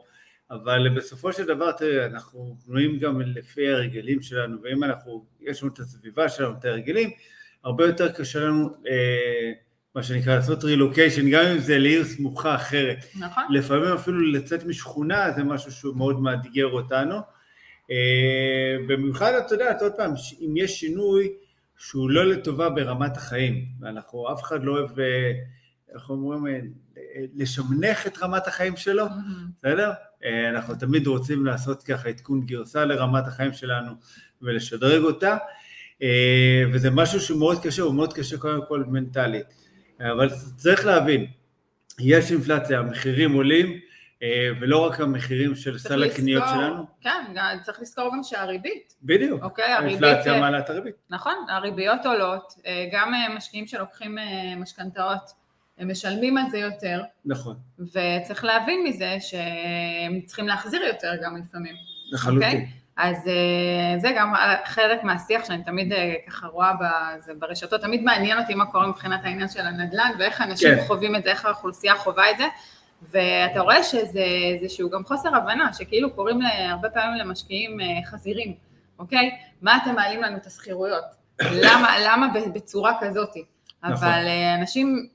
אבל 0.51 0.89
בסופו 0.97 1.33
של 1.33 1.47
דבר, 1.47 1.73
תראה, 1.73 2.07
אנחנו 2.07 2.57
בנויים 2.67 2.99
גם 2.99 3.21
לפי 3.21 3.69
ההרגלים 3.69 4.23
שלנו, 4.23 4.63
ואם 4.63 4.85
אנחנו, 4.85 5.25
יש 5.41 5.63
לנו 5.63 5.73
את 5.73 5.79
הסביבה 5.79 6.29
שלנו, 6.29 6.55
את 6.59 6.65
ההרגלים, 6.65 7.11
הרבה 7.65 7.87
יותר 7.87 8.13
קשה 8.13 8.41
לנו 8.41 8.71
אה, 8.89 9.53
מה 9.95 10.03
שנקרא, 10.03 10.35
לעשות 10.35 10.65
רילוקיישן, 10.65 11.31
גם 11.31 11.47
אם 11.47 11.59
זה 11.59 11.79
לעיר 11.79 12.05
סמוכה 12.05 12.55
אחרת. 12.55 13.05
נכון. 13.19 13.45
לפעמים 13.51 13.93
אפילו 13.93 14.21
לצאת 14.21 14.65
משכונה 14.65 15.33
זה 15.37 15.45
משהו 15.45 15.73
שהוא 15.73 15.97
מאוד 15.97 16.21
מאתגר 16.21 16.67
אותנו. 16.67 17.15
אה, 17.91 18.77
במיוחד, 18.89 19.33
את 19.47 19.51
יודעת, 19.51 19.83
עוד 19.83 19.93
פעם, 19.93 20.15
אם 20.41 20.57
יש 20.57 20.81
שינוי 20.81 21.29
שהוא 21.81 22.11
לא 22.11 22.27
לטובה 22.27 22.71
ברמת 22.71 23.17
החיים, 23.17 23.65
ואנחנו, 23.81 24.33
אף 24.33 24.43
אחד 24.43 24.65
לא 24.65 24.73
אוהב, 24.73 25.01
אה, 25.01 25.33
איך 25.95 26.11
אומרים, 26.11 26.47
אה, 26.47 26.61
לשמנך 27.35 28.07
את 28.07 28.19
רמת 28.23 28.47
החיים 28.47 28.77
שלו, 28.77 29.05
בסדר? 29.59 29.93
אה, 30.25 30.49
אנחנו 30.49 30.75
תמיד 30.75 31.07
רוצים 31.07 31.47
לעשות 31.47 31.83
ככה 31.83 32.09
עדכון 32.09 32.47
גרסה 32.47 32.85
לרמת 32.85 33.27
החיים 33.27 33.53
שלנו 33.53 33.93
ולשדרג 34.43 35.03
אותה, 35.03 35.37
וזה 36.73 36.91
משהו 36.91 37.21
שהוא 37.21 37.39
מאוד 37.39 37.63
קשה, 37.63 37.83
הוא 37.83 37.95
מאוד 37.95 38.13
קשה 38.13 38.39
קודם 38.39 38.61
כל 38.69 38.85
מנטלית. 38.85 39.47
אבל 40.01 40.29
צריך 40.57 40.87
להבין, 40.87 41.27
יש 41.99 42.33
אינפלציה, 42.33 42.79
המחירים 42.79 43.33
עולים, 43.33 43.81
אה, 44.23 44.49
ולא 44.61 44.87
רק 44.87 45.01
המחירים 45.01 45.55
של 45.55 45.79
סל 45.79 46.05
הקניות 46.05 46.45
שלנו. 46.55 46.87
כן, 47.01 47.35
צריך 47.63 47.81
לזכור 47.81 48.11
גם 48.13 48.23
שהריבית. 48.23 48.95
בדיוק, 49.03 49.43
אוקיי, 49.43 49.73
הריבית... 49.73 50.03
האינפלציה 50.03 50.41
מעלה 50.41 50.59
את 50.59 50.71
הריבית. 50.71 50.95
נכון, 51.11 51.35
הריביות 51.49 52.07
עולות, 52.07 52.55
גם 52.93 53.13
משקיעים 53.37 53.67
שלוקחים 53.67 54.19
משכנתאות 54.57 55.41
הם 55.81 55.91
משלמים 55.91 56.39
על 56.39 56.51
זה 56.51 56.59
יותר. 56.59 57.03
נכון. 57.25 57.57
וצריך 57.79 58.45
להבין 58.45 58.85
מזה 58.85 59.17
שהם 59.21 60.21
צריכים 60.27 60.49
להחזיר 60.49 60.83
יותר 60.83 61.13
גם 61.23 61.37
לפעמים. 61.37 61.75
לחלוטין. 62.13 62.49
אוקיי? 62.49 62.69
אז 62.97 63.29
אה, 63.29 63.99
זה 63.99 64.13
גם 64.17 64.33
חלק 64.65 65.05
מהשיח 65.05 65.45
שאני 65.45 65.65
תמיד 65.65 65.93
אה, 65.93 66.15
ככה 66.27 66.47
רואה 66.47 66.73
בזה, 66.81 67.33
ברשתות, 67.39 67.81
תמיד 67.81 68.03
מעניין 68.03 68.39
אותי 68.39 68.55
מה 68.55 68.67
קורה 68.67 68.87
מבחינת 68.87 69.21
העניין 69.25 69.49
של 69.49 69.61
הנדל"ן 69.61 70.11
ואיך 70.19 70.41
אנשים 70.41 70.75
כן. 70.77 70.85
חווים 70.87 71.17
את 71.17 71.23
זה, 71.23 71.31
איך 71.31 71.45
האוכלוסייה 71.45 71.95
חווה 71.97 72.31
את 72.31 72.39
זה. 72.39 72.45
ואתה 73.03 73.61
רואה 73.61 73.83
שזה 73.83 74.25
איזשהו 74.55 74.91
גם 74.91 75.05
חוסר 75.05 75.37
הבנה, 75.37 75.73
שכאילו 75.73 76.15
קוראים 76.15 76.41
הרבה 76.69 76.91
פעמים 76.91 77.17
למשקיעים 77.17 77.81
אה, 77.81 77.87
חזירים, 78.07 78.55
אוקיי? 78.99 79.31
מה 79.63 79.77
אתם 79.77 79.95
מעלים 79.95 80.23
לנו 80.23 80.37
את 80.37 80.47
השכירויות? 80.47 81.05
למה, 81.41 81.95
למה 82.01 82.27
בצורה 82.55 82.93
כזאת? 83.01 83.31
נכון. 83.83 84.09
אבל 84.09 84.27
אנשים 84.59 85.09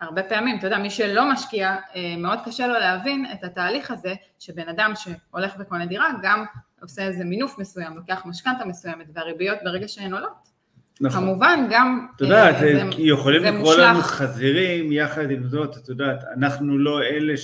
הרבה 0.00 0.22
פעמים, 0.22 0.58
אתה 0.58 0.66
יודע, 0.66 0.78
מי 0.78 0.90
שלא 0.90 1.32
משקיע, 1.32 1.76
מאוד 2.18 2.38
קשה 2.44 2.66
לו 2.66 2.74
להבין 2.74 3.26
את 3.32 3.44
התהליך 3.44 3.90
הזה, 3.90 4.14
שבן 4.38 4.68
אדם 4.68 4.92
שהולך 4.96 5.54
וקונה 5.58 5.86
דירה, 5.86 6.08
גם 6.22 6.44
עושה 6.82 7.06
איזה 7.06 7.24
מינוף 7.24 7.58
מסוים, 7.58 7.96
לוקח 7.96 8.22
משכנתה 8.26 8.64
מסוימת, 8.64 9.06
והריביות 9.14 9.58
ברגע 9.64 9.88
שהן 9.88 10.12
עולות. 10.12 10.48
נכון. 11.00 11.20
כמובן, 11.20 11.66
גם... 11.70 12.06
אתה 12.16 12.24
יודע, 12.24 12.46
אה, 12.46 12.60
זה, 12.60 12.82
יכולים 12.98 13.40
זה 13.42 13.50
לקרוא 13.50 13.74
לנו 13.74 14.00
חזירים, 14.00 14.92
יחד 14.92 15.30
עם 15.30 15.48
זאת, 15.48 15.76
את 15.76 15.88
יודעת, 15.88 16.24
אנחנו 16.36 16.78
לא 16.78 17.02
אלה 17.02 17.34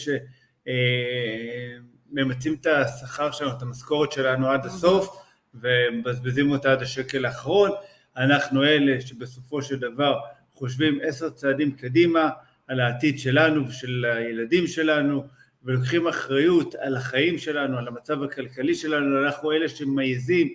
שממצים 2.13 2.53
אה, 2.53 2.59
את 2.61 2.67
השכר 2.67 3.31
שלנו, 3.31 3.51
את 3.57 3.63
המשכורת 3.63 4.13
שלנו 4.13 4.49
עד 4.49 4.67
הסוף, 4.67 5.25
ומבזבזים 5.55 6.51
אותה 6.51 6.73
עד 6.73 6.83
השקל 6.83 7.25
האחרון, 7.25 7.71
אנחנו 8.17 8.65
אלה 8.65 9.01
שבסופו 9.01 9.63
של 9.63 9.79
דבר 9.79 10.19
חושבים 10.55 10.99
עשר 11.03 11.31
צעדים 11.31 11.73
קדימה 11.73 12.31
על 12.69 12.81
העתיד 12.81 13.19
שלנו 13.19 13.69
ושל 13.69 14.05
הילדים 14.17 14.67
שלנו 14.67 15.25
ולוקחים 15.65 16.09
אחריות 16.09 16.75
על 16.75 16.97
החיים 16.97 17.39
שלנו, 17.39 17.79
על 17.79 17.89
המצב 17.89 18.23
הכלכלי 18.23 18.75
שלנו, 18.75 19.25
אנחנו 19.25 19.53
אלה 19.53 19.69
שמעיזים 19.69 20.49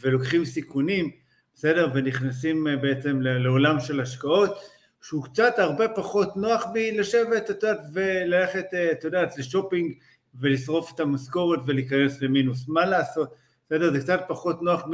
ולוקחים 0.00 0.44
סיכונים, 0.44 1.10
בסדר? 1.54 1.88
ונכנסים 1.94 2.68
אה, 2.68 2.76
בעצם 2.76 3.20
לעולם 3.20 3.80
של 3.80 4.00
השקעות 4.00 4.58
שהוא 5.02 5.24
קצת 5.24 5.54
הרבה 5.58 5.88
פחות 5.88 6.36
נוח 6.36 6.64
מלשבת, 6.74 7.50
את 7.50 7.62
יודעת, 7.62 7.80
וללכת, 7.92 8.66
אה, 8.74 8.92
את 8.92 9.04
יודעת, 9.04 9.38
לשופינג 9.38 9.94
ולשרוף 10.34 10.94
את 10.94 11.00
המשכורת 11.00 11.60
ולהיכנס 11.66 12.22
למינוס. 12.22 12.68
מה 12.68 12.86
לעשות? 12.86 13.34
בסדר? 13.66 13.92
זה 13.92 14.00
קצת 14.00 14.20
פחות 14.28 14.62
נוח 14.62 14.84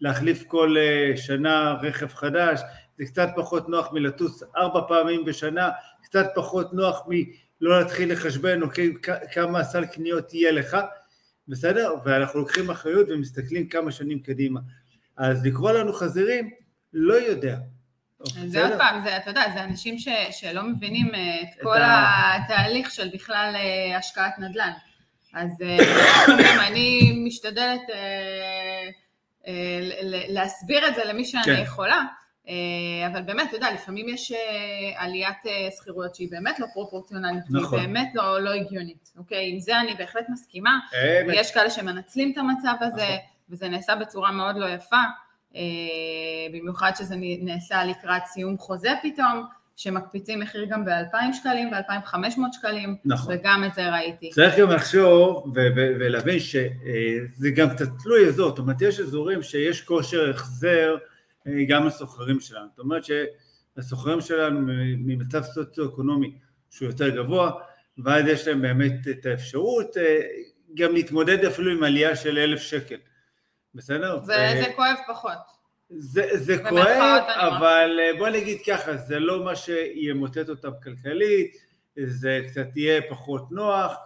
מלהחליף 0.00 0.44
כל 0.46 0.76
אה, 0.78 1.16
שנה 1.16 1.76
רכב 1.82 2.08
חדש, 2.08 2.60
זה 2.98 3.04
קצת 3.04 3.28
פחות 3.36 3.68
נוח 3.68 3.92
מלטוס 3.92 4.42
ארבע 4.56 4.80
פעמים 4.88 5.24
בשנה, 5.24 5.70
קצת 6.02 6.26
פחות 6.34 6.72
נוח 6.72 7.06
מלא 7.60 7.78
להתחיל 7.80 8.12
לחשבן, 8.12 8.62
אוקיי, 8.62 8.92
כמה 9.32 9.64
סל 9.64 9.86
קניות 9.86 10.34
יהיה 10.34 10.52
לך, 10.52 10.76
בסדר? 11.48 11.94
ואנחנו 12.04 12.40
לוקחים 12.40 12.70
אחריות 12.70 13.06
ומסתכלים 13.10 13.68
כמה 13.68 13.92
שנים 13.92 14.20
קדימה. 14.20 14.60
אז 15.16 15.46
לקרוא 15.46 15.72
לנו 15.72 15.92
חזירים, 15.92 16.50
לא 16.92 17.14
יודע. 17.14 17.56
זה 18.46 18.66
עוד 18.66 18.78
פעם, 18.78 19.00
זה, 19.04 19.16
אתה 19.16 19.30
יודע, 19.30 19.42
זה 19.54 19.64
אנשים 19.64 19.98
ש, 19.98 20.08
שלא 20.30 20.62
מבינים 20.62 21.14
אה, 21.14 21.42
את 21.42 21.62
כל 21.62 21.82
ה... 21.82 22.36
התהליך 22.36 22.90
של 22.90 23.08
בכלל 23.14 23.52
אה, 23.54 23.96
השקעת 23.98 24.38
נדל"ן. 24.38 24.72
אז 25.34 25.50
אה, 25.62 26.66
אני 26.68 27.12
משתדלת 27.26 27.80
להסביר 30.28 30.88
את 30.88 30.94
זה 30.94 31.04
למי 31.04 31.24
שאני 31.24 31.44
כן. 31.44 31.62
יכולה. 31.62 32.04
אה, 32.50 33.06
אבל 33.06 33.22
באמת, 33.22 33.48
אתה 33.48 33.56
יודע, 33.56 33.72
לפעמים 33.74 34.08
יש 34.08 34.32
אה, 34.32 34.38
עליית 34.96 35.46
אה, 35.46 35.68
שכירויות 35.78 36.14
שהיא 36.14 36.28
באמת 36.30 36.60
לא 36.60 36.66
פרופורציונלית, 36.74 37.44
נכון. 37.50 37.78
והיא 37.78 37.88
באמת 37.88 38.10
לא, 38.14 38.40
לא 38.40 38.50
הגיונית, 38.50 39.12
אוקיי? 39.18 39.50
עם 39.52 39.60
זה 39.60 39.80
אני 39.80 39.94
בהחלט 39.94 40.24
מסכימה. 40.28 40.78
אמת. 41.24 41.34
יש 41.38 41.54
כאלה 41.54 41.70
שמנצלים 41.70 42.32
את 42.32 42.38
המצב 42.38 42.74
הזה, 42.80 43.02
נכון. 43.02 43.16
וזה 43.50 43.68
נעשה 43.68 43.96
בצורה 43.96 44.32
מאוד 44.32 44.56
לא 44.56 44.66
יפה, 44.66 45.02
במיוחד 46.52 46.92
שזה 46.98 47.14
נעשה 47.18 47.84
לקראת 47.84 48.22
סיום 48.26 48.58
חוזה 48.58 48.90
פתאום. 49.02 49.44
שמקפיצים 49.76 50.40
מחיר 50.40 50.64
גם 50.64 50.84
ב-2,000 50.84 51.32
שקלים, 51.32 51.70
ב-2,500 51.70 52.40
שקלים, 52.52 52.96
נכון. 53.04 53.34
וגם 53.34 53.64
את 53.64 53.74
זה 53.74 53.90
ראיתי. 53.90 54.30
צריך 54.30 54.58
גם 54.58 54.70
לחשוב 54.70 55.52
ולהבין 56.00 56.38
שזה 56.38 57.50
גם 57.56 57.70
קצת 57.70 57.86
תלוי 58.02 58.28
אזור, 58.28 58.48
זאת 58.48 58.58
אומרת 58.58 58.82
יש 58.82 59.00
אזורים 59.00 59.42
שיש 59.42 59.82
כושר 59.82 60.30
החזר 60.30 60.96
גם 61.68 61.86
הסוחרים 61.86 62.40
שלנו. 62.40 62.66
זאת 62.70 62.78
אומרת 62.78 63.02
שהסוחרים 63.04 64.20
שלנו 64.20 64.60
ממצב 64.98 65.42
סוציו-אקונומי 65.42 66.38
שהוא 66.70 66.88
יותר 66.88 67.08
גבוה, 67.08 67.50
ואז 68.04 68.24
יש 68.26 68.48
להם 68.48 68.62
באמת 68.62 69.08
את 69.10 69.26
האפשרות 69.26 69.96
אה, 69.96 70.20
גם 70.74 70.92
להתמודד 70.92 71.44
אפילו 71.44 71.70
עם 71.70 71.82
עלייה 71.82 72.16
של 72.16 72.38
אלף 72.38 72.60
שקל, 72.60 72.96
בסדר? 73.74 74.24
זה, 74.24 74.32
ו... 74.32 74.62
זה 74.62 74.72
כואב 74.76 74.96
פחות. 75.08 75.38
זה, 75.90 76.28
זה 76.32 76.58
כואב, 76.68 77.22
אבל 77.28 78.00
אה, 78.00 78.18
בוא 78.18 78.28
נגיד 78.28 78.58
ככה, 78.66 78.96
זה 78.96 79.18
לא 79.18 79.44
מה 79.44 79.56
שימוטט 79.56 80.48
אותם 80.48 80.70
כלכלית, 80.82 81.56
זה 82.04 82.40
קצת 82.48 82.66
יהיה 82.76 83.00
פחות 83.10 83.52
נוח, 83.52 83.96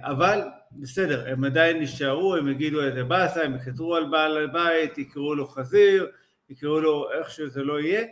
אבל 0.00 0.40
בסדר, 0.72 1.24
הם 1.28 1.44
עדיין 1.44 1.76
יישארו, 1.76 2.36
הם 2.36 2.48
יגידו 2.48 2.82
איזה 2.82 3.04
באסה, 3.04 3.44
הם 3.44 3.54
יקטרו 3.56 3.96
על 3.96 4.04
בעל 4.10 4.44
הבית, 4.44 4.98
יקראו 4.98 5.34
לו 5.34 5.46
חזיר, 5.46 6.06
יקראו 6.50 6.80
לו 6.80 7.06
איך 7.12 7.30
שזה 7.30 7.62
לא 7.62 7.80
יהיה, 7.80 8.04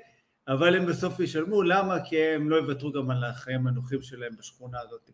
אבל 0.48 0.76
הם 0.76 0.86
בסוף 0.86 1.20
ישלמו, 1.20 1.62
למה? 1.62 1.96
כי 2.04 2.22
הם 2.22 2.50
לא 2.50 2.56
יוותרו 2.56 2.92
גם 2.92 3.10
על 3.10 3.24
החיים 3.24 3.66
הנוחים 3.66 4.02
שלהם 4.02 4.32
בשכונה 4.38 4.78
הזאת, 4.80 5.10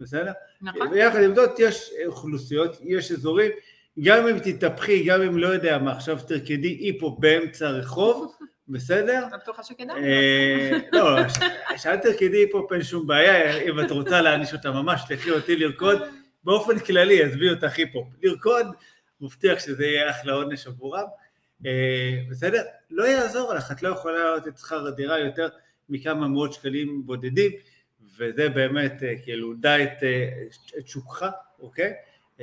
בסדר? 0.00 0.32
נכון. 0.62 0.88
ויחד 0.88 1.22
עם 1.22 1.34
זאת 1.34 1.50
יש 1.58 1.90
אוכלוסיות, 2.06 2.76
יש 2.82 3.12
אזורים, 3.12 3.50
גם 4.00 4.28
אם 4.28 4.38
תתהפכי, 4.38 5.04
גם 5.04 5.22
אם 5.22 5.38
לא 5.38 5.46
יודע 5.46 5.78
מה, 5.78 5.92
עכשיו 5.92 6.18
תרקדי 6.28 6.68
היפו 6.68 7.16
באמצע 7.20 7.68
הרחוב, 7.68 8.34
בסדר? 8.70 9.24
אני 9.32 9.38
בטוחה 9.42 9.62
שכדאי. 9.62 10.04
אה, 10.04 10.78
לא, 10.92 11.28
שאל 11.76 11.96
תרקדי 11.96 12.36
היפו 12.36 12.66
אין 12.74 12.82
שום 12.82 13.06
בעיה, 13.06 13.56
אם 13.62 13.80
את 13.80 13.90
רוצה 13.90 14.20
להעניש 14.20 14.52
אותה 14.52 14.70
ממש, 14.70 15.02
תלכי 15.08 15.30
אותי 15.30 15.56
לרקוד. 15.56 16.02
באופן 16.44 16.78
כללי, 16.78 17.22
עזבי 17.22 17.50
אותך 17.50 17.78
היפ-הופ. 17.78 18.08
לרקוד, 18.22 18.66
מבטיח 19.20 19.58
שזה 19.58 19.86
יהיה 19.86 20.10
אחלה 20.10 20.32
עונש 20.32 20.66
עבורם. 20.66 21.06
אה, 21.66 22.20
בסדר? 22.30 22.62
לא 22.90 23.04
יעזור 23.04 23.54
לך, 23.54 23.72
את 23.72 23.82
לא 23.82 23.88
יכולה 23.88 24.18
להעלות 24.18 24.48
את 24.48 24.58
שכר 24.58 24.86
הדירה 24.86 25.18
יותר 25.18 25.48
מכמה 25.88 26.28
מאות 26.28 26.52
שקלים 26.52 27.06
בודדים, 27.06 27.52
וזה 28.16 28.48
באמת, 28.48 29.02
אה, 29.02 29.14
כאילו, 29.24 29.54
דע 29.54 29.82
את, 29.82 30.02
את 30.78 30.88
שוקך, 30.88 31.26
אוקיי? 31.60 31.92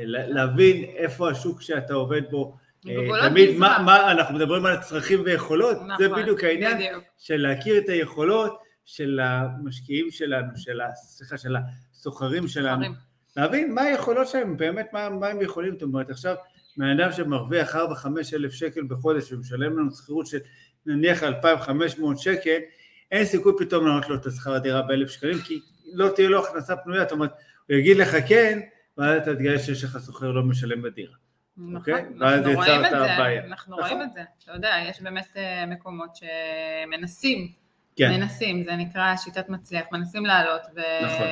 להבין 0.05 0.83
איפה 0.83 1.29
השוק 1.31 1.61
שאתה 1.61 1.93
עובד 1.93 2.21
בו, 2.31 2.57
תמיד 3.29 3.57
מה, 3.57 3.77
מה, 3.85 4.11
אנחנו 4.11 4.35
מדברים 4.35 4.65
על 4.65 4.73
הצרכים 4.73 5.21
ויכולות, 5.25 5.77
נכון, 5.77 5.95
זה 5.99 6.09
בדיוק 6.09 6.43
העניין 6.43 6.77
בדיוק. 6.77 7.03
של 7.17 7.37
להכיר 7.37 7.77
את 7.77 7.89
היכולות 7.89 8.59
של 8.85 9.19
המשקיעים 9.23 10.11
שלנו, 10.11 10.47
של, 10.55 10.79
סליחה, 10.95 11.37
של 11.37 11.55
הסוחרים 11.91 12.47
שלנו, 12.47 12.85
להבין 13.37 13.73
מה 13.73 13.81
היכולות 13.81 14.27
שלהם, 14.27 14.57
באמת 14.57 14.87
מה, 14.93 15.09
מה 15.09 15.27
הם 15.27 15.41
יכולים, 15.41 15.73
זאת 15.73 15.81
אומרת 15.81 16.09
עכשיו 16.09 16.35
בן 16.77 16.99
אדם 16.99 17.11
שמרוויח 17.11 17.75
4-5 17.75 17.79
אלף 18.33 18.51
שקל 18.51 18.81
בחודש 18.87 19.31
ומשלם 19.31 19.79
לנו 19.79 19.91
שכירות 19.91 20.27
של 20.27 20.37
נניח 20.85 21.23
2,500 21.23 22.19
שקל, 22.19 22.57
אין 23.11 23.25
סיכוי 23.25 23.53
פתאום 23.57 23.87
לענות 23.87 24.09
לו 24.09 24.15
את 24.15 24.25
השכר 24.25 24.53
הדירה 24.53 24.81
באלף 24.81 25.09
שקלים, 25.09 25.37
כי 25.37 25.59
לא 25.93 26.09
תהיה 26.15 26.29
לו 26.29 26.45
הכנסה 26.45 26.75
פנויה, 26.75 27.03
זאת 27.03 27.11
אומרת, 27.11 27.31
הוא 27.69 27.77
יגיד 27.77 27.97
לך 27.97 28.17
כן, 28.27 28.59
ואז 28.97 29.21
אתה 29.21 29.35
תגלה 29.35 29.59
שיש 29.59 29.83
לך 29.83 29.97
סוחר 29.97 30.31
לא 30.31 30.43
משלם 30.43 30.81
בדירה. 30.81 31.15
נכון? 31.57 31.75
אוקיי? 31.75 32.05
אנחנו 32.21 32.53
רואים 32.53 32.85
את 32.85 32.89
זה, 32.89 33.13
הבעיה. 33.13 33.45
אנחנו 33.45 33.77
נכון. 33.77 33.83
רואים 33.83 34.01
את 34.01 34.13
זה, 34.13 34.21
אתה 34.43 34.51
יודע, 34.51 34.75
יש 34.89 35.01
באמת 35.01 35.27
אה, 35.37 35.65
מקומות 35.65 36.09
שמנסים, 36.15 37.51
כן. 37.95 38.11
מנסים, 38.11 38.63
זה 38.63 38.75
נקרא 38.75 39.15
שיטת 39.15 39.49
מצליח, 39.49 39.85
מנסים 39.91 40.25
לעלות, 40.25 40.61
ו... 40.75 40.79
נכון. 41.05 41.27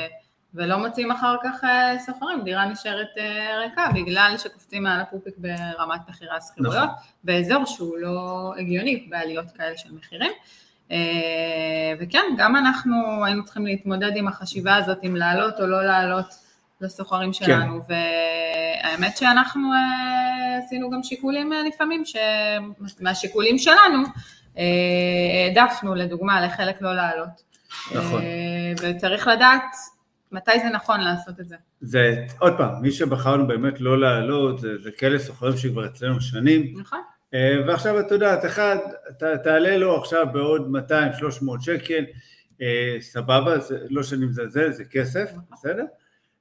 ולא 0.54 0.78
מוצאים 0.78 1.12
אחר 1.12 1.36
כך 1.44 1.64
אה, 1.64 2.00
סוחרים, 2.00 2.44
דירה 2.44 2.66
נשארת 2.66 3.08
אה, 3.18 3.58
ריקה 3.60 3.90
בגלל 3.96 4.36
שקופצים 4.38 4.84
מעל 4.84 5.02
הפופיק 5.02 5.34
ברמת 5.38 6.02
מחירי 6.10 6.36
השכירויות, 6.38 6.84
נכון. 6.84 6.96
באזור 7.24 7.66
שהוא 7.66 7.98
לא 7.98 8.54
הגיוני 8.58 9.08
בעליות 9.10 9.52
כאלה 9.52 9.78
של 9.78 9.90
מחירים. 9.94 10.32
וכן, 12.00 12.24
גם 12.38 12.56
אנחנו 12.56 13.26
היינו 13.26 13.44
צריכים 13.44 13.66
להתמודד 13.66 14.12
עם 14.16 14.28
החשיבה 14.28 14.76
הזאת 14.76 14.98
אם 15.04 15.16
לעלות 15.16 15.60
או 15.60 15.66
לא 15.66 15.86
לעלות 15.86 16.26
לסוחרים 16.82 17.34
שלנו, 17.34 17.82
כן. 17.88 17.94
והאמת 18.86 19.18
שאנחנו 19.18 19.74
אה, 19.74 20.58
עשינו 20.66 20.90
גם 20.90 21.04
שיקולים 21.04 21.54
אה, 21.54 21.64
לפעמים, 21.64 22.04
מהשיקולים 23.00 23.58
שלנו 23.58 23.98
העדפנו 25.48 25.96
לדוגמה 25.96 26.46
לחלק 26.46 26.82
לא 26.82 26.96
לעלות. 26.96 27.44
נכון. 27.96 28.22
וצריך 28.82 29.28
לדעת 29.28 29.64
מתי 30.32 30.60
זה 30.60 30.70
נכון 30.70 31.02
לעשות 31.02 31.40
את 31.40 31.48
זה. 31.48 31.56
זה, 31.82 32.26
עוד 32.40 32.58
פעם, 32.58 32.82
מי 32.82 32.92
שבחרנו 32.92 33.48
באמת 33.48 33.82
לא 33.82 34.00
לעלות, 34.00 34.60
זה, 34.60 34.78
זה 34.84 34.92
כאלה 34.92 35.20
סוחרים 35.20 35.58
שכבר 35.58 35.86
אצלנו 35.86 36.22
שנים. 36.22 36.74
נכון. 36.80 37.00
ועכשיו 37.68 38.00
את 38.00 38.12
יודעת, 38.12 38.46
אחד, 38.46 38.78
ת, 39.20 39.24
תעלה 39.24 39.78
לו 39.78 39.98
עכשיו 39.98 40.28
בעוד 40.34 40.72
200-300 40.90 40.92
שקל, 41.62 42.04
סבבה, 43.00 43.60
זה, 43.60 43.78
לא 43.90 44.04
שאני 44.04 44.26
מזלזל, 44.26 44.72
זה 44.72 44.84
כסף, 44.86 45.30
נכון. 45.32 45.44
בסדר? 45.52 45.84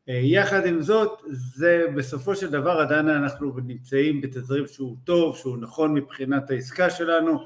אה, 0.08 0.14
יחד 0.14 0.66
עם 0.66 0.82
זאת, 0.82 1.22
זה 1.30 1.86
בסופו 1.94 2.36
של 2.36 2.50
דבר 2.50 2.70
עדיין 2.70 3.08
אנחנו 3.08 3.56
נמצאים 3.66 4.20
בתזרים 4.20 4.66
שהוא 4.66 4.96
טוב, 5.04 5.36
שהוא 5.36 5.56
נכון 5.60 5.94
מבחינת 5.94 6.50
העסקה 6.50 6.90
שלנו, 6.90 7.38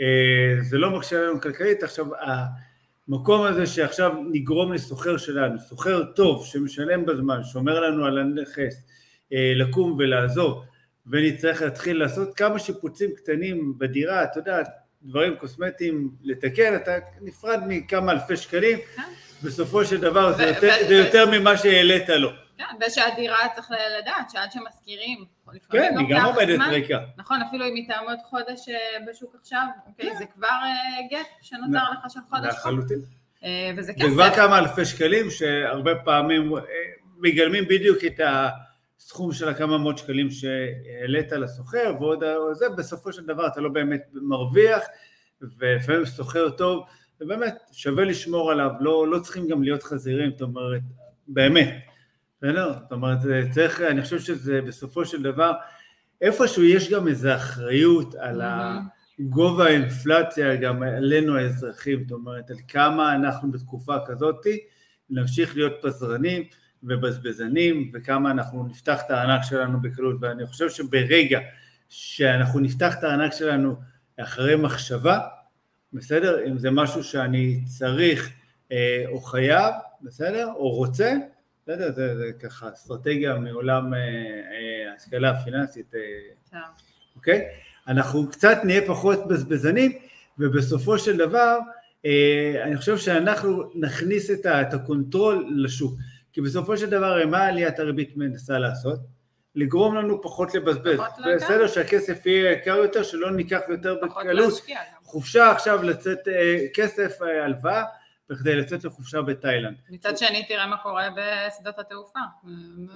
אה, 0.00 0.62
זה 0.62 0.78
לא 0.78 0.90
מקשה 0.90 1.18
עלינו 1.18 1.40
כלכלית, 1.40 1.82
עכשיו 1.82 2.06
המקום 3.08 3.42
הזה 3.42 3.66
שעכשיו 3.66 4.12
נגרום 4.32 4.72
לסוחר 4.72 5.16
שלנו, 5.16 5.60
סוחר 5.60 6.04
טוב 6.04 6.46
שמשלם 6.46 7.06
בזמן, 7.06 7.44
שומר 7.44 7.80
לנו 7.80 8.04
על 8.04 8.18
הנכס, 8.18 8.84
אה, 9.32 9.52
לקום 9.54 9.96
ולעזור, 9.98 10.64
ונצטרך 11.06 11.62
להתחיל 11.62 11.98
לעשות 11.98 12.36
כמה 12.36 12.58
שיפוצים 12.58 13.10
קטנים 13.16 13.78
בדירה, 13.78 14.24
אתה 14.24 14.38
יודע, 14.38 14.62
דברים 15.02 15.36
קוסמטיים 15.36 16.10
לתקן, 16.22 16.74
אתה 16.76 16.92
נפרד 17.20 17.60
מכמה 17.68 18.12
אלפי 18.12 18.36
שקלים, 18.36 18.78
כן. 18.96 19.02
בסופו 19.44 19.84
של 19.84 20.00
דבר 20.00 20.32
זה, 20.32 20.42
יותר, 20.42 20.72
זה 20.88 20.94
יותר 20.94 21.24
ממה 21.30 21.56
שהעלית 21.56 22.08
לו. 22.08 22.30
כן, 22.58 22.64
ושהדירה 22.86 23.38
צריך 23.54 23.70
לדעת 23.98 24.30
שעד 24.30 24.52
שמזכירים, 24.52 25.24
כן, 25.70 25.94
היא 25.98 26.06
גם 26.10 26.26
עומדת 26.26 26.60
ריקה. 26.68 26.98
נכון, 27.16 27.42
אפילו 27.42 27.64
אם 27.64 27.74
היא 27.74 27.88
תעמוד 27.88 28.18
חודש 28.30 28.68
אה, 28.68 28.98
בשוק 29.10 29.34
עכשיו, 29.40 29.66
אוקיי, 29.86 30.10
כן. 30.10 30.16
זה 30.18 30.24
כבר 30.34 30.48
אה, 30.48 31.02
גט 31.10 31.26
שנוצר 31.42 31.84
לך 31.92 32.12
של 32.12 32.20
חודש. 32.30 32.54
לחלוטין. 32.54 32.98
אה, 33.44 33.70
וזה 33.76 33.92
כסף. 33.92 34.02
זה 34.02 34.14
כבר 34.14 34.34
כמה 34.34 34.58
אלפי 34.58 34.84
שקלים 34.84 35.30
שהרבה 35.30 35.94
פעמים 35.94 36.52
מגלמים 37.18 37.64
בדיוק 37.64 37.98
את 38.06 38.20
הסכום 38.98 39.32
של 39.32 39.48
הכמה 39.48 39.78
מאות 39.78 39.98
שקלים 39.98 40.28
שהעלית 40.30 41.32
לסוחר, 41.32 41.94
ועוד 42.00 42.24
זה, 42.52 42.68
בסופו 42.68 43.12
של 43.12 43.26
דבר 43.26 43.46
אתה 43.46 43.60
לא 43.60 43.68
באמת 43.68 44.02
מרוויח, 44.12 44.82
ולפעמים 45.58 46.04
סוחר 46.04 46.50
טוב. 46.50 46.84
ובאמת 47.20 47.54
שווה 47.72 48.04
לשמור 48.04 48.50
עליו, 48.50 48.70
לא, 48.80 49.08
לא 49.08 49.18
צריכים 49.18 49.48
גם 49.48 49.62
להיות 49.62 49.82
חזירים, 49.82 50.30
זאת 50.30 50.42
אומרת, 50.42 50.82
באמת, 51.28 51.74
בסדר? 52.38 52.72
זאת 52.82 52.92
אומרת, 52.92 53.18
צריך, 53.50 53.80
אני 53.80 54.02
חושב 54.02 54.18
שזה 54.18 54.60
בסופו 54.62 55.04
של 55.04 55.22
דבר, 55.22 55.52
איפשהו 56.20 56.64
יש 56.64 56.90
גם 56.90 57.08
איזו 57.08 57.34
אחריות 57.34 58.14
על 58.14 58.42
גובה 59.18 59.64
האינפלציה 59.64 60.56
גם 60.56 60.82
עלינו 60.82 61.36
האזרחים, 61.36 62.02
זאת 62.02 62.12
אומרת, 62.12 62.50
על 62.50 62.56
כמה 62.68 63.14
אנחנו 63.14 63.52
בתקופה 63.52 63.96
כזאתי 64.06 64.58
נמשיך 65.10 65.56
להיות 65.56 65.72
פזרנים 65.82 66.42
ובזבזנים 66.82 67.90
וכמה 67.94 68.30
אנחנו 68.30 68.66
נפתח 68.66 69.00
את 69.06 69.10
הענק 69.10 69.40
שלנו 69.42 69.82
בקלות. 69.82 70.16
ואני 70.20 70.46
חושב 70.46 70.70
שברגע 70.70 71.40
שאנחנו 71.88 72.60
נפתח 72.60 72.94
את 72.98 73.04
הענק 73.04 73.32
שלנו 73.32 73.76
אחרי 74.20 74.56
מחשבה 74.56 75.18
בסדר? 75.94 76.46
אם 76.46 76.58
זה 76.58 76.70
משהו 76.70 77.04
שאני 77.04 77.60
צריך 77.78 78.32
אה, 78.72 79.04
או 79.08 79.20
חייב, 79.20 79.74
בסדר? 80.02 80.46
או 80.56 80.70
רוצה, 80.70 81.14
בסדר? 81.62 81.92
זה, 81.92 82.16
זה 82.16 82.32
ככה 82.32 82.68
אסטרטגיה 82.68 83.38
מעולם 83.38 83.94
אה, 83.94 83.98
אה, 83.98 84.92
ההשכלה 84.92 85.30
הפיננסית, 85.30 85.94
אה, 85.94 86.60
אוקיי? 87.16 87.48
אנחנו 87.88 88.30
קצת 88.30 88.58
נהיה 88.64 88.86
פחות 88.86 89.28
בזבזנים, 89.28 89.92
ובסופו 90.38 90.98
של 90.98 91.16
דבר, 91.16 91.58
אה, 92.06 92.62
אני 92.62 92.76
חושב 92.76 92.98
שאנחנו 92.98 93.70
נכניס 93.74 94.30
את, 94.30 94.46
ה, 94.46 94.62
את 94.62 94.74
הקונטרול 94.74 95.46
לשוק. 95.56 95.94
כי 96.32 96.40
בסופו 96.40 96.76
של 96.76 96.90
דבר, 96.90 97.26
מה 97.26 97.46
עליית 97.46 97.78
הריבית 97.78 98.16
מנסה 98.16 98.58
לעשות? 98.58 99.13
לגרום 99.54 99.94
לנו 99.94 100.22
פחות 100.22 100.54
לבזבז. 100.54 101.00
בסדר 101.36 101.66
שהכסף 101.66 102.26
יהיה 102.26 102.52
יקר 102.52 102.76
יותר, 102.76 103.02
שלא 103.02 103.30
ניקח 103.30 103.60
יותר 103.68 103.96
בקלות. 104.02 104.66
חופשה 105.02 105.50
עכשיו 105.50 105.82
לצאת 105.82 106.28
אה, 106.28 106.56
כסף, 106.74 107.22
אה, 107.22 107.44
הלוואה, 107.44 107.84
בכדי 108.30 108.56
לצאת 108.56 108.84
לחופשה 108.84 109.22
בתאילנד. 109.22 109.76
מצד 109.90 110.18
שני 110.18 110.44
תראה 110.48 110.66
מה 110.66 110.76
קורה 110.76 111.08
בשדות 111.10 111.78
התעופה. 111.78 112.18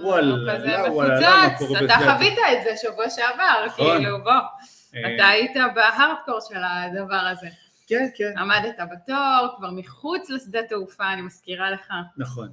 וואלה, 0.01 0.37
לא 0.37 0.53
וואלה, 0.53 0.79
למה 0.79 0.89
קורה 0.89 1.09
בשדה 1.15 1.45
התעופה? 1.45 1.85
אתה 1.85 1.95
חווית 1.95 2.39
את 2.39 2.65
זה 2.65 2.77
שבוע 2.77 3.11
שעבר, 3.11 3.67
נכון. 3.67 3.99
כאילו 3.99 4.19
בוא, 4.25 4.33
אה. 4.33 5.15
אתה 5.15 5.29
היית 5.29 5.57
בהארדקור 5.75 6.39
של 6.49 6.59
הדבר 6.63 7.27
הזה. 7.33 7.49
כן, 7.87 8.09
כן. 8.17 8.39
עמדת 8.39 8.79
בתור, 8.93 9.49
כבר 9.57 9.71
מחוץ 9.71 10.31
לשדה 10.31 10.63
תעופה, 10.63 11.13
אני 11.13 11.23
מזכירה 11.23 11.71
לך. 11.71 11.93
נכון. 12.17 12.49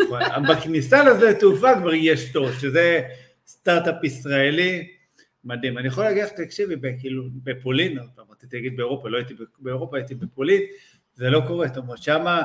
נכון. 0.00 0.20
בכניסה 0.48 1.04
לשדה 1.04 1.34
תעופה 1.34 1.74
כבר 1.80 1.94
יש 1.94 2.32
תור, 2.32 2.52
שזה 2.52 3.02
סטארט-אפ 3.46 4.04
ישראלי, 4.04 4.88
מדהים. 5.44 5.78
אני 5.78 5.88
יכול 5.88 6.04
להגיד 6.04 6.24
לך, 6.24 6.30
תקשיבי, 6.30 6.74
כאילו, 7.00 7.24
בפולין, 7.44 7.98
רציתי 8.30 8.56
להגיד 8.56 8.76
באירופה, 8.76 9.08
לא 9.08 9.16
הייתי 9.16 9.34
באירופה, 9.58 9.96
הייתי 9.96 10.14
בפולין, 10.14 10.62
זה 11.14 11.30
לא 11.30 11.42
קורה, 11.46 11.66
זאת 11.68 11.76
אומרת, 11.76 12.02
שמה 12.02 12.42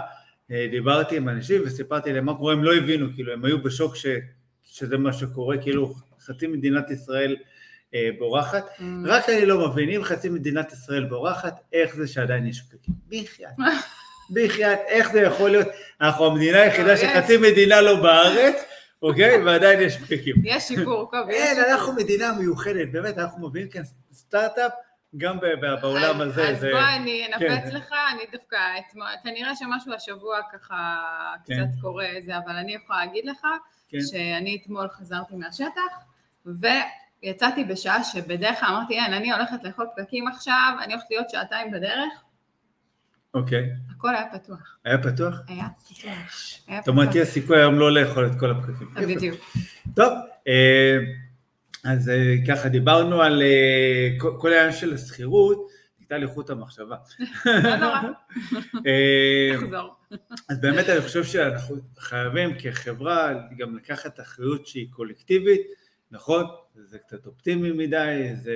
אה, 0.52 0.68
דיברתי 0.72 1.18
עם 1.18 1.30
אנשים 1.30 1.62
וסיפרתי 1.66 2.14
להם 2.14 2.26
מה 2.26 2.38
קורה, 2.38 2.54
הם 2.54 2.64
לא 2.64 2.76
הבינו, 2.76 3.08
כאילו, 3.16 3.34
הם 3.34 3.46
היו 3.46 3.64
בשוק 3.64 3.96
ש, 3.96 4.06
שזה 4.64 4.98
מה 4.98 5.14
שקורה, 5.14 5.58
כאילו, 5.58 5.94
חצי 6.20 6.48
מדינת 6.48 6.92
ישראל 6.92 7.36
אה, 7.94 8.10
בורחת, 8.20 8.66
mm. 8.80 8.84
רק 9.06 9.30
אני 9.30 9.46
לא 9.46 9.70
מבין, 9.70 9.90
אם 9.90 10.04
חצי 10.04 10.30
מדינת 10.30 10.72
ישראל 10.72 11.06
בורחת, 11.06 11.60
איך 11.74 11.96
זה 11.96 12.08
שעדיין 12.08 12.48
יש 12.48 12.62
פקקים? 12.62 12.94
בחייאת. 13.08 13.52
בחייאת, 14.34 14.80
איך 14.88 15.12
זה 15.12 15.22
יכול 15.22 15.50
להיות? 15.50 15.68
אנחנו 16.02 16.26
המדינה 16.26 16.62
היחידה 16.62 16.98
שחצי 16.98 17.38
מדינה 17.38 17.82
לא 17.82 18.02
בארץ, 18.02 18.56
אוקיי? 19.02 19.44
ועדיין 19.44 19.82
יש 19.82 19.98
פקקים. 19.98 20.36
יש 20.44 20.64
שיפור, 20.64 21.12
קובי. 21.12 21.34
אין, 21.34 21.58
אנחנו 21.72 21.94
מדינה 21.94 22.32
מיוחדת, 22.32 22.92
באמת, 22.92 23.18
אנחנו 23.18 23.48
מביאים 23.48 23.70
כאן 23.70 23.82
סטארט-אפ, 24.14 24.72
גם 25.18 25.40
בעולם 25.82 26.22
הזה. 26.22 26.50
אז 26.50 26.66
בוא 26.66 26.80
אני 26.96 27.26
אנפץ 27.28 27.72
כן. 27.72 27.76
לך, 27.76 27.94
אני 28.14 28.24
דווקא 28.32 28.58
אתמול, 28.80 29.08
כנראה 29.24 29.56
שמשהו 29.56 29.94
השבוע 29.94 30.40
ככה 30.54 30.98
כן. 31.46 31.54
קצת 31.54 31.82
קורה 31.82 32.08
זה, 32.20 32.38
אבל 32.38 32.56
אני 32.56 32.74
יכולה 32.74 33.06
להגיד 33.06 33.26
לך, 33.26 33.42
כן. 33.90 33.98
שאני 34.12 34.60
אתמול 34.62 34.88
חזרתי 34.90 35.36
מהשטח, 35.36 35.92
ויצאתי 36.46 37.64
בשעה 37.64 38.04
שבדרך 38.04 38.60
כלל 38.60 38.70
אמרתי, 38.70 39.00
אין, 39.00 39.14
אני 39.14 39.32
הולכת 39.32 39.64
לאכול 39.64 39.88
פקקים 39.96 40.28
עכשיו, 40.28 40.78
אני 40.84 40.94
הולכת 40.94 41.08
להיות 41.10 41.30
שעתיים 41.30 41.72
בדרך, 41.72 42.24
אוקיי. 43.34 43.70
הכל 43.96 44.16
היה 44.16 44.26
פתוח. 44.34 44.78
היה 44.86 44.98
פתוח? 44.98 45.36
היה 45.48 45.68
פתוח. 45.80 46.68
זאת 46.80 46.88
אומרת, 46.88 47.16
יש 47.16 47.28
סיכוי 47.28 47.60
היום 47.60 47.80
לא 47.80 47.92
לאכול 47.92 48.26
את 48.26 48.40
כל 48.40 48.52
הפקקים. 48.52 48.88
בדיוק. 49.08 49.36
טוב, 49.96 50.14
אה, 50.48 50.98
אז 51.84 52.10
אה, 52.10 52.36
ככה 52.48 52.70
דיברנו 52.70 53.22
על 53.22 53.42
אה, 53.42 54.10
כל 54.38 54.54
העניין 54.54 54.72
של 54.72 54.94
השכירות, 54.94 55.68
הייתה 56.00 56.18
לי 56.18 56.28
חוט 56.28 56.50
המחשבה. 56.50 56.96
לא 57.46 57.76
נורא. 57.76 58.02
אז 60.50 60.62
באמת 60.62 60.90
אני 60.90 61.02
חושב 61.02 61.24
שאנחנו 61.24 61.76
חייבים 61.98 62.50
כחברה 62.60 63.34
גם 63.58 63.76
לקחת 63.76 64.20
אחריות 64.20 64.68
שהיא 64.68 64.88
קולקטיבית, 64.92 65.62
נכון? 66.12 66.46
זה 66.76 66.98
קצת 66.98 67.26
אופטימי 67.26 67.72
מדי, 67.72 68.30
זה, 68.36 68.54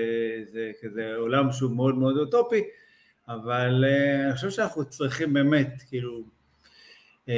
זה 0.51 0.71
כזה 0.81 1.15
עולם 1.15 1.51
שהוא 1.51 1.75
מאוד 1.75 1.95
מאוד 1.95 2.17
אוטופי, 2.17 2.61
אבל 3.27 3.85
uh, 3.85 4.25
אני 4.25 4.35
חושב 4.35 4.49
שאנחנו 4.49 4.85
צריכים 4.85 5.33
באמת, 5.33 5.83
כאילו, 5.89 6.21
uh, 7.27 7.29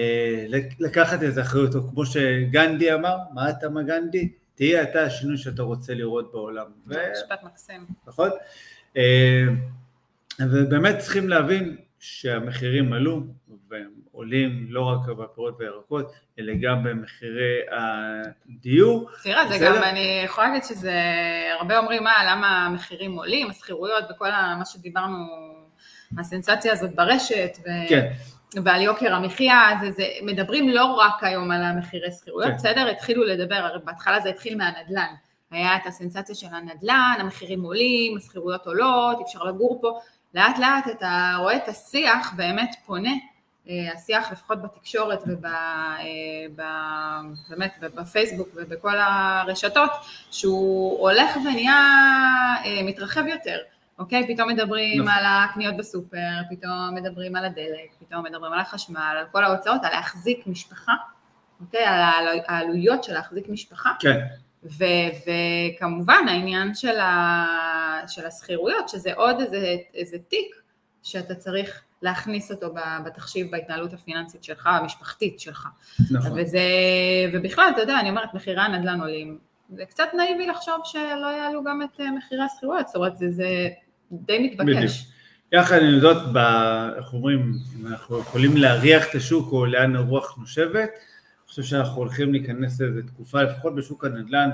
לקחת 0.80 1.24
איזה 1.24 1.42
אחריות, 1.42 1.76
או 1.76 1.90
כמו 1.90 2.06
שגנדי 2.06 2.94
אמר, 2.94 3.18
מה 3.34 3.50
אתה 3.50 3.70
מה 3.70 3.84
גנדי? 3.84 4.30
תהיה 4.56 4.84
אתה 4.84 5.02
השינוי 5.02 5.38
שאתה 5.38 5.62
רוצה 5.62 5.94
לראות 5.94 6.32
בעולם. 6.32 6.66
משפט 6.86 7.44
מקסים. 7.44 7.86
נכון? 8.08 8.30
Uh, 8.94 9.00
ובאמת 10.40 10.98
צריכים 10.98 11.30
להבין 11.30 11.78
שהמחירים 12.00 12.94
עלו, 12.94 13.22
והם 13.70 13.90
עולים 14.12 14.66
לא 14.70 14.82
רק 14.82 15.08
בפירות 15.08 15.56
וירקות, 15.60 16.12
אלא 16.40 16.54
גם 16.62 16.84
במחירי 16.84 17.60
הדיור. 17.72 19.10
תראה, 19.24 19.48
זה 19.48 19.58
גם, 19.66 19.84
אני 19.84 20.22
יכולה 20.26 20.48
להגיד 20.48 20.64
שזה, 20.64 20.94
הרבה 21.60 21.78
אומרים, 21.78 22.04
מה, 22.04 22.12
למה 22.32 22.66
המחירים 22.66 23.12
עולים, 23.12 23.50
השכירויות 23.50 24.04
וכל 24.12 24.32
מה 24.32 24.66
שדיברנו 24.66 25.18
הסנסציה 26.20 26.74
הזאת 26.74 26.96
ברשת, 26.96 27.58
ו... 27.60 27.70
כן. 27.90 28.12
ועל 28.64 28.82
יוקר 28.82 29.16
המחיה, 29.16 29.70
זה, 29.82 29.92
זה, 29.92 30.06
מדברים 30.22 30.70
לא 30.70 30.86
רק 30.86 31.24
היום 31.24 31.52
על 31.52 31.64
המחירי 31.64 32.12
שכירויות, 32.12 32.52
כן. 32.52 32.56
בסדר? 32.56 32.90
התחילו 32.90 33.24
לדבר, 33.24 33.56
הרי 33.56 33.80
בהתחלה 33.84 34.20
זה 34.20 34.30
התחיל 34.30 34.58
מהנדל"ן. 34.58 35.14
היה 35.52 35.76
את 35.76 35.86
הסנסציה 35.86 36.36
של 36.36 36.48
הנדל"ן, 36.52 37.16
המחירים 37.20 37.64
עולים, 37.64 38.18
השכירויות 38.18 38.68
עולות, 38.68 39.22
אפשר 39.22 39.44
לגור 39.44 39.80
פה. 39.82 40.00
לאט 40.34 40.60
לאט 40.60 40.88
אתה 40.88 41.36
רואה 41.40 41.56
את 41.56 41.68
השיח 41.68 42.34
באמת 42.36 42.76
פונה 42.86 43.12
אה, 43.70 43.94
השיח 43.94 44.32
לפחות 44.32 44.62
בתקשורת 44.62 45.24
ובאמת 46.48 47.72
בפייסבוק 47.82 48.50
ובכל 48.56 48.98
הרשתות 48.98 49.92
שהוא 50.32 51.00
הולך 51.00 51.38
ונהיה 51.46 51.80
מתרחב 52.84 53.28
יותר, 53.28 53.58
אוקיי? 54.00 54.36
פתאום 54.36 54.50
מדברים 54.50 55.02
נכון. 55.02 55.14
על 55.14 55.24
הקניות 55.26 55.78
בסופר, 55.78 56.30
פתאום 56.50 56.96
מדברים 56.96 57.36
על 57.36 57.46
הדלק, 57.46 57.94
פתאום 58.00 58.24
מדברים 58.24 58.54
על 58.54 58.60
החשמל, 58.60 59.16
על 59.20 59.26
כל 59.32 59.44
ההוצאות, 59.44 59.84
על 59.84 59.92
להחזיק 59.92 60.48
משפחה, 60.48 60.94
אוקיי? 61.62 61.86
על 61.86 62.28
העלויות 62.48 63.04
של 63.04 63.14
להחזיק 63.14 63.50
משפחה. 63.50 63.92
כן. 64.00 64.26
ו- 64.64 65.32
וכמובן 65.78 66.26
העניין 66.28 66.76
של, 66.76 67.00
ה- 67.00 68.08
של 68.08 68.26
השכירויות, 68.26 68.90
שזה 68.90 69.14
עוד 69.14 69.40
איזה, 69.40 69.76
איזה 69.94 70.18
תיק 70.28 70.56
שאתה 71.04 71.36
צריך 71.36 71.82
להכניס 72.02 72.52
אותו 72.52 72.74
בתחשיב 73.06 73.52
בהתנהלות 73.52 73.94
הפיננסית 73.94 74.44
שלך, 74.44 74.68
המשפחתית 74.68 75.40
שלך. 75.40 75.68
נכון. 76.12 76.32
וזה, 76.36 76.60
ובכלל, 77.34 77.70
אתה 77.74 77.82
יודע, 77.82 78.00
אני 78.00 78.10
אומרת, 78.10 78.34
מחירי 78.34 78.62
הנדל"ן 78.62 79.02
עולים. 79.02 79.38
זה 79.70 79.86
קצת 79.86 80.08
נאיבי 80.14 80.48
לחשוב 80.48 80.76
שלא 80.84 81.28
יעלו 81.28 81.64
גם 81.64 81.82
את 81.82 82.00
אה, 82.00 82.12
מחירי 82.12 82.44
השכירויות, 82.44 82.88
זאת 82.88 82.96
אומרת, 82.96 83.18
זה, 83.18 83.32
זה 83.32 83.68
די 84.12 84.40
מתבקש. 84.40 84.68
בדיוק. 84.68 84.92
יחד 85.52 85.82
עם 85.82 86.00
זאת, 86.00 86.18
איך 86.98 87.14
אומרים, 87.14 87.54
אם 87.80 87.88
אנחנו 87.88 88.20
יכולים 88.20 88.58
להריח 88.58 89.10
את 89.10 89.16
השוק 89.16 89.52
או 89.52 89.66
לאן 89.66 89.96
הרוח 89.96 90.38
נושבת, 90.38 90.90
חושב 91.48 91.64
שאנחנו 91.64 91.98
הולכים 91.98 92.32
להיכנס 92.32 92.82
לאיזה 92.82 93.04
תקופה, 93.04 93.44
לפחות 93.44 93.76
בשוק 93.76 94.06
הנדל"ן, 94.06 94.50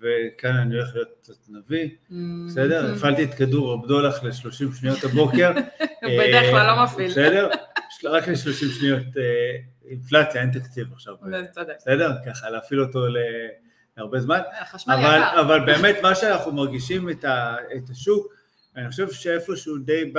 וכאן 0.00 0.56
אני 0.56 0.74
הולך 0.74 0.94
להיות 0.94 1.08
קצת 1.22 1.34
נביא, 1.48 1.88
mm-hmm. 1.88 2.14
בסדר? 2.48 2.92
הפעלתי 2.94 3.24
את 3.24 3.34
כדור 3.34 3.72
הבדולח 3.72 4.22
ל-30 4.22 4.74
שניות 4.80 5.04
הבוקר. 5.04 5.52
בדרך 6.18 6.50
כלל 6.50 6.66
לא 6.66 6.84
מפעיל. 6.84 7.10
בסדר? 7.10 7.48
רק 8.04 8.28
ל-30 8.28 8.78
שניות 8.78 9.16
אה, 9.16 9.56
אינפלציה, 9.88 10.40
אין 10.40 10.50
תקציב 10.50 10.92
עכשיו. 10.92 11.14
בסדר? 11.76 12.12
ככה, 12.26 12.50
להפעיל 12.50 12.80
אותו 12.80 13.06
להרבה 13.96 14.20
זמן. 14.20 14.40
אבל 15.40 15.66
באמת 15.66 15.96
מה 16.02 16.14
שאנחנו 16.14 16.52
מרגישים 16.52 17.08
את 17.10 17.90
השוק, 17.90 18.35
אני 18.76 18.90
חושב 18.90 19.10
שאיפשהו 19.10 19.78
די 19.78 20.12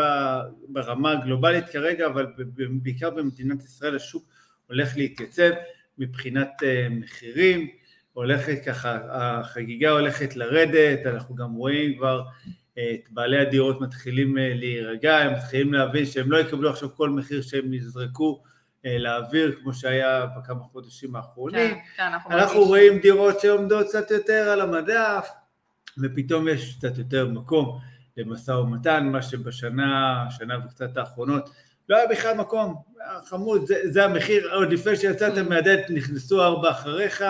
ברמה 0.67 1.11
הגלובלית 1.11 1.69
כרגע, 1.69 2.07
אבל 2.07 2.25
בעיקר 2.69 3.09
במדינת 3.09 3.63
ישראל 3.63 3.95
השוק 3.95 4.25
הולך 4.67 4.97
להתייצב. 4.97 5.51
מבחינת 5.97 6.63
אה, 6.63 6.87
מחירים, 6.89 7.67
הולכת 8.13 8.65
ככה, 8.65 8.99
החגיגה 9.09 9.91
הולכת 9.91 10.35
לרדת, 10.35 11.05
אנחנו 11.05 11.35
גם 11.35 11.53
רואים 11.53 11.97
כבר 11.97 12.23
אה, 12.77 12.93
את 12.93 13.11
בעלי 13.11 13.39
הדירות 13.39 13.81
מתחילים 13.81 14.37
אה, 14.37 14.53
להירגע, 14.53 15.17
הם 15.17 15.33
מתחילים 15.33 15.73
להבין 15.73 16.05
שהם 16.05 16.31
לא 16.31 16.37
יקבלו 16.37 16.69
עכשיו 16.69 16.89
כל 16.95 17.09
מחיר 17.09 17.41
שהם 17.41 17.73
יזרקו 17.73 18.43
לאוויר, 18.99 19.55
כמו 19.61 19.73
שהיה 19.73 20.25
בכמה 20.25 20.63
חודשים 20.63 21.15
האחרונים. 21.15 21.69
כן, 21.69 21.79
כן, 21.97 22.03
אנחנו, 22.03 22.31
אנחנו 22.31 22.63
רואים 22.63 22.99
דירות 22.99 23.39
שעומדות 23.39 23.87
קצת 23.87 24.11
יותר 24.11 24.49
על 24.49 24.61
המדף, 24.61 25.29
ופתאום 25.97 26.47
יש 26.47 26.75
קצת 26.77 26.97
יותר 26.97 27.27
מקום 27.27 27.79
למשא 28.17 28.51
ומתן, 28.51 29.09
מה 29.11 29.21
שבשנה, 29.21 30.25
שנה 30.29 30.57
וקצת 30.65 30.97
האחרונות, 30.97 31.49
לא 31.89 31.97
היה 31.97 32.07
בכלל 32.07 32.37
מקום, 32.37 32.75
חמוד, 33.25 33.65
זה, 33.65 33.75
זה 33.83 34.05
המחיר, 34.05 34.53
עוד 34.53 34.73
לפני 34.73 34.95
שיצאת 34.95 35.37
mm. 35.37 35.49
מהדלת 35.49 35.89
נכנסו 35.89 36.43
ארבע 36.43 36.71
אחריך, 36.71 37.21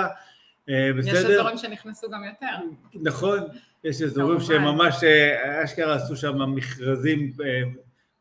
אה, 0.69 0.91
בסדר? 0.97 1.17
יש 1.17 1.25
אזורים 1.25 1.57
שנכנסו 1.57 2.09
גם 2.09 2.23
יותר. 2.23 2.65
נכון, 2.93 3.39
יש 3.83 4.01
אזורים 4.01 4.39
שממש 4.39 5.03
אה, 5.03 5.63
אשכרה 5.63 5.95
עשו 5.95 6.15
שם 6.15 6.55
מכרזים, 6.55 7.31
אה, 7.45 7.61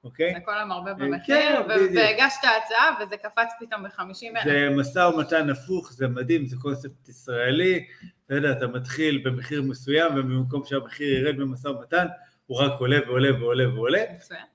אוקיי? 0.04 0.34
זה 0.34 0.40
כל 0.44 0.58
המרבה 0.58 0.94
במחיר, 0.94 1.36
כן, 1.36 1.62
והגשת 1.68 2.38
הצעה 2.38 2.96
וזה 3.02 3.16
קפץ 3.16 3.48
פתאום 3.60 3.82
ב-50 3.82 4.00
אלף. 4.00 4.44
זה 4.44 4.68
משא 4.76 4.98
ומתן 4.98 5.50
הפוך, 5.50 5.92
זה 5.92 6.08
מדהים, 6.08 6.46
זה 6.46 6.56
קונספט 6.56 7.08
ישראלי, 7.08 7.84
אתה 8.26 8.34
יודע, 8.34 8.52
אתה 8.52 8.66
מתחיל 8.66 9.22
במחיר 9.24 9.62
מסוים 9.62 10.12
ובמקום 10.16 10.64
שהמחיר 10.64 11.18
ירד 11.18 11.36
במשא 11.36 11.68
ומתן, 11.68 12.06
הוא 12.46 12.58
רק 12.58 12.72
עולה 12.80 12.98
ועולה 13.06 13.40
ועולה 13.40 13.74
ועולה, 13.74 14.02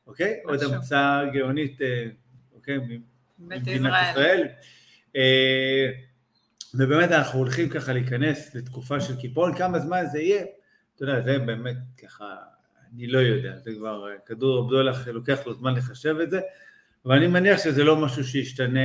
אוקיי? 0.07 0.39
עוד 0.43 0.63
המצאה 0.63 1.25
גאונית, 1.33 1.81
אה, 1.81 2.05
אוקיי, 2.55 2.77
ממדינת 3.39 3.93
ישראל. 4.11 4.47
אה, 5.15 5.91
ובאמת 6.73 7.11
אנחנו 7.11 7.39
הולכים 7.39 7.69
ככה 7.69 7.93
להיכנס 7.93 8.55
לתקופה 8.55 9.01
של 9.01 9.15
קיפאון, 9.15 9.57
כמה 9.57 9.79
זמן 9.79 10.03
זה 10.11 10.19
יהיה, 10.19 10.43
אתה 10.95 11.03
יודע, 11.03 11.21
זה 11.21 11.39
באמת 11.39 11.75
ככה, 12.03 12.35
אני 12.93 13.07
לא 13.07 13.19
יודע, 13.19 13.57
זה 13.57 13.71
כבר 13.77 14.09
אה, 14.09 14.15
כדור 14.25 14.59
הבדולח 14.63 15.07
לוקח 15.07 15.39
לו 15.45 15.53
זמן 15.53 15.75
לחשב 15.75 16.15
את 16.23 16.29
זה, 16.29 16.39
אבל 17.05 17.15
אני 17.15 17.27
מניח 17.27 17.63
שזה 17.63 17.83
לא 17.83 17.95
משהו 17.95 18.23
שישתנה 18.23 18.79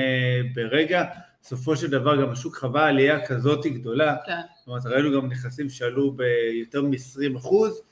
ברגע, 0.54 1.04
בסופו 1.42 1.76
של 1.76 1.90
דבר 1.90 2.22
גם 2.22 2.30
השוק 2.30 2.56
חווה 2.56 2.88
עלייה 2.88 3.26
כזאת 3.26 3.66
גדולה, 3.66 4.16
כן. 4.26 4.32
זאת 4.58 4.66
אומרת 4.66 4.86
ראינו 4.86 5.20
גם 5.20 5.28
נכסים 5.28 5.68
שעלו 5.68 6.12
ביותר 6.12 6.82
מ-20. 6.82 7.38
אחוז, 7.38 7.82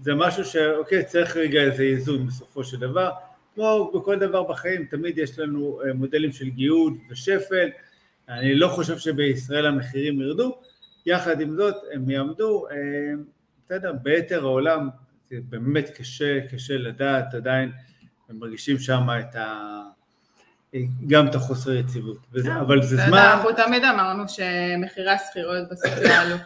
זה 0.00 0.14
משהו 0.14 0.44
שאוקיי, 0.44 1.04
צריך 1.04 1.36
רגע 1.36 1.60
איזה 1.60 1.82
איזון 1.82 2.26
בסופו 2.26 2.64
של 2.64 2.76
דבר, 2.76 3.10
כמו 3.54 3.92
בכל 3.94 4.18
דבר 4.18 4.42
בחיים, 4.42 4.84
תמיד 4.84 5.18
יש 5.18 5.38
לנו 5.38 5.80
אה, 5.84 5.92
מודלים 5.92 6.32
של 6.32 6.48
גיהוד 6.48 6.92
ושפל, 7.10 7.68
אני 8.28 8.54
לא 8.54 8.68
חושב 8.68 8.98
שבישראל 8.98 9.66
המחירים 9.66 10.20
ירדו, 10.20 10.58
יחד 11.06 11.40
עם 11.40 11.56
זאת 11.56 11.74
הם 11.92 12.10
יעמדו, 12.10 12.66
אה, 12.70 12.76
בסדר, 13.64 13.92
ביתר 14.02 14.44
העולם 14.44 14.88
זה 15.30 15.36
באמת 15.48 15.90
קשה, 15.90 16.40
קשה 16.52 16.76
לדעת 16.76 17.34
עדיין, 17.34 17.72
הם 18.28 18.38
מרגישים 18.38 18.78
שם 18.78 19.08
את 19.20 19.36
ה... 19.36 19.82
גם 21.06 21.26
את 21.26 21.34
החוסר 21.34 21.72
יציבות, 21.72 22.18
אבל 22.60 22.82
זה 22.82 22.96
זמן... 22.96 23.18
אנחנו 23.18 23.52
תמיד 23.52 23.84
אמרנו 23.84 24.24
שמחירי 24.28 25.10
השכירויות 25.10 25.68
בסוף 25.70 25.92
יעלו. 26.04 26.36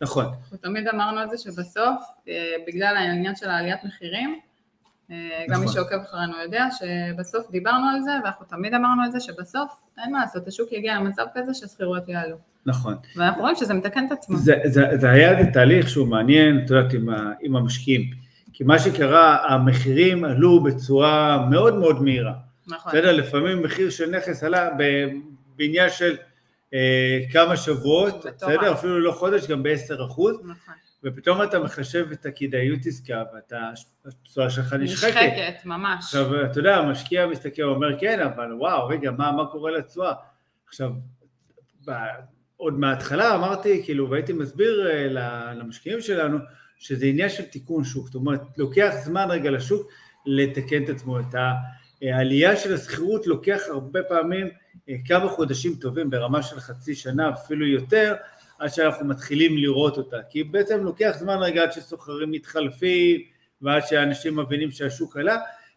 נכון. 0.00 0.24
אנחנו 0.24 0.56
תמיד 0.56 0.88
אמרנו 0.88 1.22
את 1.22 1.30
זה 1.30 1.38
שבסוף, 1.38 2.02
אה, 2.28 2.52
בגלל 2.66 2.96
העניין 2.96 3.36
של 3.36 3.48
העליית 3.50 3.84
מחירים, 3.84 4.38
נכון. 5.08 5.54
גם 5.54 5.60
מי 5.60 5.68
שעוקב 5.68 5.96
אחרינו 5.96 6.42
יודע 6.42 6.66
שבסוף 6.70 7.50
דיברנו 7.50 7.86
על 7.90 8.02
זה, 8.02 8.10
ואנחנו 8.24 8.46
תמיד 8.46 8.74
אמרנו 8.74 9.04
את 9.06 9.12
זה 9.12 9.20
שבסוף, 9.20 9.70
אין 9.98 10.12
מה 10.12 10.20
לעשות, 10.20 10.48
השוק 10.48 10.72
יגיע 10.72 10.94
למצב 10.94 11.24
כזה 11.34 11.54
שהשכירויות 11.54 12.08
יעלו. 12.08 12.36
נכון. 12.66 12.96
ואנחנו 13.16 13.42
רואים 13.42 13.56
שזה 13.56 13.74
מתקן 13.74 14.06
את 14.06 14.12
עצמו. 14.12 14.36
זה, 14.36 14.54
זה, 14.64 14.84
זה 14.94 15.10
היה 15.10 15.38
איזה 15.38 15.50
תהליך 15.52 15.88
שהוא 15.88 16.08
מעניין, 16.08 16.64
את 16.64 16.70
יודעת, 16.70 16.92
עם, 16.92 17.08
עם 17.40 17.56
המשקיעים. 17.56 18.10
כי 18.52 18.64
מה 18.64 18.78
שקרה, 18.78 19.54
המחירים 19.54 20.24
עלו 20.24 20.62
בצורה 20.62 21.46
מאוד 21.50 21.78
מאוד 21.78 22.02
מהירה. 22.02 22.32
נכון. 22.66 22.92
בסדר, 22.92 23.12
לפעמים 23.12 23.62
מחיר 23.62 23.90
של 23.90 24.16
נכס 24.16 24.42
עלה 24.44 24.68
בעניין 25.56 25.90
של 25.90 26.16
אה, 26.74 27.20
כמה 27.32 27.56
שבועות, 27.56 28.26
בסדר? 28.36 28.72
אפילו 28.72 29.00
לא 29.00 29.12
חודש, 29.12 29.46
גם 29.46 29.62
ב-10 29.62 30.04
אחוז. 30.06 30.36
נכון. 30.40 30.74
ופתאום 31.04 31.42
אתה 31.42 31.58
מחשב 31.58 32.06
את 32.12 32.26
הכדאיות 32.26 32.86
עסקה 32.86 33.22
והתשואה 33.34 34.50
שלך 34.50 34.72
נשחקת. 34.72 35.16
נשחקת, 35.16 35.64
ממש. 35.64 36.04
עכשיו, 36.04 36.44
אתה 36.44 36.58
יודע, 36.58 36.76
המשקיע 36.76 37.26
מסתכל 37.26 37.62
ואומר, 37.62 37.98
כן, 38.00 38.20
אבל 38.20 38.52
וואו, 38.52 38.88
רגע, 38.88 39.10
מה, 39.10 39.32
מה 39.32 39.46
קורה 39.46 39.70
לתשואה? 39.70 40.12
עכשיו, 40.68 40.90
עוד 42.56 42.78
מההתחלה 42.78 43.34
אמרתי, 43.34 43.82
כאילו, 43.84 44.10
והייתי 44.10 44.32
מסביר 44.32 44.90
אה, 44.90 45.08
למשקיעים 45.54 46.00
שלנו, 46.00 46.38
שזה 46.78 47.06
עניין 47.06 47.28
של 47.28 47.44
תיקון 47.44 47.84
שוק, 47.84 48.06
זאת 48.06 48.14
אומרת, 48.14 48.40
לוקח 48.56 48.94
זמן 49.04 49.26
רגע 49.30 49.50
לשוק 49.50 49.90
לתקן 50.26 50.84
את 50.84 50.88
עצמו, 50.88 51.20
את 51.20 51.34
העלייה 52.02 52.56
של 52.56 52.74
השכירות 52.74 53.26
לוקח 53.26 53.60
הרבה 53.70 54.02
פעמים 54.02 54.46
אה, 54.46 54.52
כמה 55.04 55.28
חודשים 55.28 55.74
טובים 55.74 56.10
ברמה 56.10 56.42
של 56.42 56.60
חצי 56.60 56.94
שנה, 56.94 57.30
אפילו 57.30 57.66
יותר, 57.66 58.14
עד 58.58 58.68
שאנחנו 58.68 59.06
מתחילים 59.06 59.58
לראות 59.58 59.96
אותה, 59.96 60.16
כי 60.30 60.44
בעצם 60.44 60.84
לוקח 60.84 61.16
זמן 61.18 61.36
רגע 61.38 61.62
עד 61.62 61.72
שסוחרים 61.72 62.30
מתחלפים 62.30 63.20
ועד 63.62 63.82
שאנשים 63.86 64.36
מבינים 64.36 64.70
שהשוק 64.70 65.16
עלה, 65.16 65.36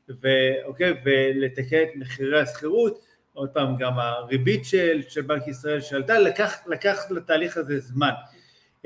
ואוקיי, 0.10 0.94
ולתקן 1.06 1.82
את 1.84 1.96
מחירי 1.96 2.42
השכירות, 2.42 3.00
עוד 3.34 3.50
פעם 3.50 3.78
גם 3.78 4.00
הריבית 4.00 4.66
של, 4.66 5.02
של 5.10 5.22
בנק 5.22 5.48
ישראל 5.48 5.82
שעלתה, 5.82 6.20
לקח, 6.20 6.58
לקח 6.68 6.98
לתהליך 7.10 7.58
הזה 7.58 7.80
זמן. 7.80 8.12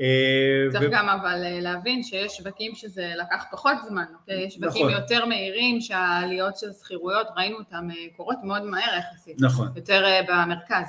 אה, 0.00 0.66
צריך 0.72 0.90
גם 0.90 1.08
אבל 1.08 1.42
אה, 1.44 1.60
להבין 1.60 2.02
שיש 2.02 2.32
שווקים 2.36 2.74
שזה 2.74 3.12
לקח 3.16 3.44
פחות 3.50 3.76
זמן, 3.88 4.04
אוקיי? 4.20 4.44
יש 4.46 4.54
שווקים 4.54 4.86
נכון. 4.88 5.00
יותר 5.00 5.26
מהירים 5.26 5.80
שהעליות 5.80 6.56
של 6.56 6.72
שכירויות, 6.72 7.26
ראינו 7.36 7.58
אותם 7.58 7.88
אה, 7.90 7.96
קורות 8.16 8.36
מאוד 8.42 8.62
מהר 8.62 8.98
יחסית. 8.98 9.36
נכון. 9.40 9.68
יותר 9.76 10.04
במרכז. 10.28 10.86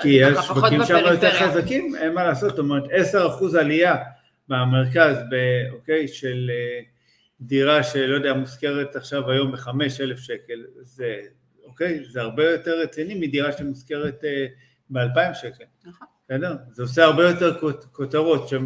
כי 0.00 0.08
יש 0.08 0.38
שווקים 0.46 0.84
שם 0.84 0.98
יותר 1.10 1.32
חזקים, 1.32 1.96
אין 1.96 2.14
מה 2.14 2.24
לעשות, 2.24 2.50
זאת 2.50 2.58
אומרת 2.58 2.84
10% 3.54 3.58
עלייה 3.60 3.96
במרכז, 4.48 5.16
אוקיי, 5.72 6.08
של 6.08 6.50
דירה 7.40 7.82
שלא 7.82 8.14
יודע, 8.14 8.34
מושכרת 8.34 8.96
עכשיו 8.96 9.30
היום 9.30 9.52
ב-5,000 9.52 10.16
שקל, 10.16 10.64
זה, 10.82 11.20
אוקיי, 11.64 12.04
זה 12.04 12.20
הרבה 12.20 12.50
יותר 12.50 12.80
רציני 12.80 13.14
מדירה 13.14 13.52
שמושכרת 13.52 14.24
ב-2,000 14.90 15.34
שקל. 15.34 15.64
נכון. 15.84 16.06
בסדר? 16.34 16.56
זה 16.72 16.82
עושה 16.82 17.04
הרבה 17.04 17.30
יותר 17.30 17.58
כותרות, 17.92 18.48
שאת 18.48 18.60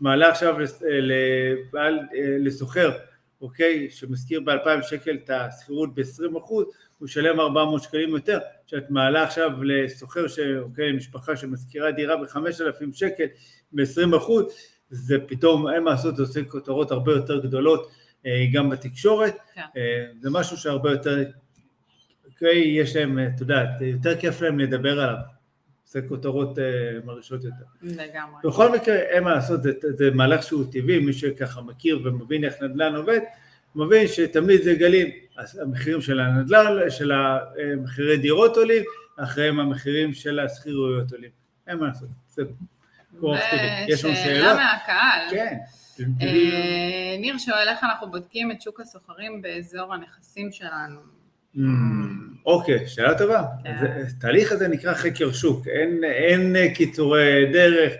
מעלה 0.00 0.28
עכשיו 0.28 0.56
לבעל, 0.82 1.98
לסוחר 2.40 2.90
אוקיי, 3.40 3.90
שמשכיר 3.90 4.40
ב-2,000 4.40 4.82
שקל 4.82 5.18
את 5.24 5.30
השכירות 5.30 5.94
ב-20 5.94 6.38
אחוז, 6.38 6.66
הוא 6.98 7.08
ישלם 7.08 7.40
400 7.40 7.82
שקלים 7.82 8.08
יותר. 8.08 8.38
כשאת 8.66 8.90
מעלה 8.90 9.22
עכשיו 9.22 9.50
לסוחר, 9.62 10.26
אוקיי, 10.60 10.92
משפחה 10.92 11.36
שמשכירה 11.36 11.90
דירה 11.90 12.16
ב-5,000 12.16 12.92
שקל 12.92 13.26
ב-20 13.72 14.16
אחוז, 14.16 14.44
זה 14.90 15.16
פתאום, 15.26 15.68
אין 15.68 15.82
מה 15.82 15.90
לעשות, 15.90 16.16
זה 16.16 16.22
עושה 16.22 16.44
כותרות 16.44 16.90
הרבה 16.90 17.12
יותר 17.12 17.40
גדולות 17.40 17.90
אה, 18.26 18.46
גם 18.52 18.70
בתקשורת. 18.70 19.36
כן. 19.54 19.60
אה, 19.76 20.06
זה 20.20 20.30
משהו 20.30 20.56
שהרבה 20.56 20.90
יותר, 20.90 21.24
אוקיי, 22.26 22.80
יש 22.80 22.96
להם, 22.96 23.18
את 23.18 23.40
יודעת, 23.40 23.68
יותר 23.80 24.20
כיף 24.20 24.40
להם 24.40 24.58
לדבר 24.58 25.00
עליו. 25.00 25.37
זה 25.88 26.00
כותרות 26.08 26.58
אה, 26.58 26.64
מרעישות 27.04 27.44
יותר. 27.44 27.64
לגמרי. 27.82 28.40
בכל 28.44 28.72
מקרה, 28.72 28.94
אין 28.94 29.24
מה 29.24 29.34
לעשות, 29.34 29.62
זה, 29.62 29.72
זה 29.80 30.10
מהלך 30.10 30.42
שהוא 30.42 30.64
טבעי, 30.72 30.98
מי 30.98 31.12
שככה 31.12 31.60
מכיר 31.60 32.00
ומבין 32.04 32.44
איך 32.44 32.62
נדל"ן 32.62 32.94
עובד, 32.94 33.20
מבין 33.74 34.08
שתמיד 34.08 34.62
זה 34.62 34.74
גלים, 34.74 35.08
אז 35.36 35.58
המחירים 35.58 36.00
של 36.00 36.20
הנדל"ן, 36.20 36.90
של 36.90 37.12
המחירי 37.12 38.16
דירות 38.16 38.56
עולים, 38.56 38.82
אחריהם 39.16 39.60
המחירים 39.60 40.12
של 40.12 40.38
השכירויות 40.40 41.12
עולים. 41.12 41.30
אין 41.66 41.78
מה 41.78 41.86
לעשות, 41.86 42.08
זה 42.28 42.42
כוח 43.20 43.38
טבעי. 43.50 43.84
יש 43.88 44.04
לנו 44.04 44.14
שאלות? 44.14 44.28
ושאלה 44.28 44.54
מהקהל. 44.54 45.30
כן. 45.30 45.56
אה, 46.20 47.16
ניר 47.18 47.38
שואל 47.38 47.68
איך 47.68 47.84
אנחנו 47.84 48.10
בודקים 48.10 48.50
את 48.50 48.62
שוק 48.62 48.80
הסוחרים 48.80 49.42
באזור 49.42 49.94
הנכסים 49.94 50.52
שלנו. 50.52 51.17
Mm, 51.56 51.60
אוקיי, 52.46 52.88
שאלה 52.88 53.18
טובה. 53.18 53.42
כן. 53.64 54.04
התהליך 54.16 54.52
הזה 54.52 54.68
נקרא 54.68 54.94
חקר 54.94 55.32
שוק, 55.32 55.68
אין, 55.68 56.04
אין 56.04 56.74
קיצורי 56.74 57.52
דרך 57.52 57.92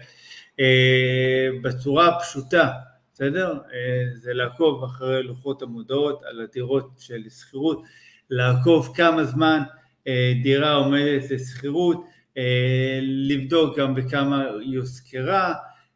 אה, 0.61 1.49
בצורה 1.63 2.09
הפשוטה, 2.09 2.71
בסדר? 3.15 3.53
אה, 3.53 4.05
זה 4.15 4.33
לעקוב 4.33 4.85
אחרי 4.85 5.23
לוחות 5.23 5.63
המודעות 5.63 6.23
על 6.25 6.41
הדירות 6.41 6.91
של 6.99 7.29
שכירות, 7.29 7.83
לעקוב 8.31 8.93
כמה 8.97 9.25
זמן 9.25 9.63
אה, 10.07 10.33
דירה 10.43 10.73
עומדת 10.73 11.31
לשכירות, 11.31 12.05
אה, 12.37 12.99
לבדוק 13.03 13.79
גם 13.79 13.95
בכמה 13.95 14.45
היא 14.61 14.79
הושכרה, 14.79 15.55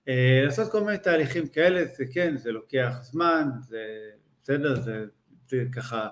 אה, 0.08 0.42
לעשות 0.44 0.72
כל 0.72 0.84
מיני 0.84 0.98
תהליכים 0.98 1.48
כאלה, 1.48 1.84
זה 1.84 2.04
כן, 2.12 2.36
זה 2.36 2.52
לוקח 2.52 2.92
זמן, 3.02 3.48
זה 3.68 3.86
בסדר, 4.42 4.80
זה, 4.80 5.04
זה 5.48 5.64
ככה, 5.72 6.08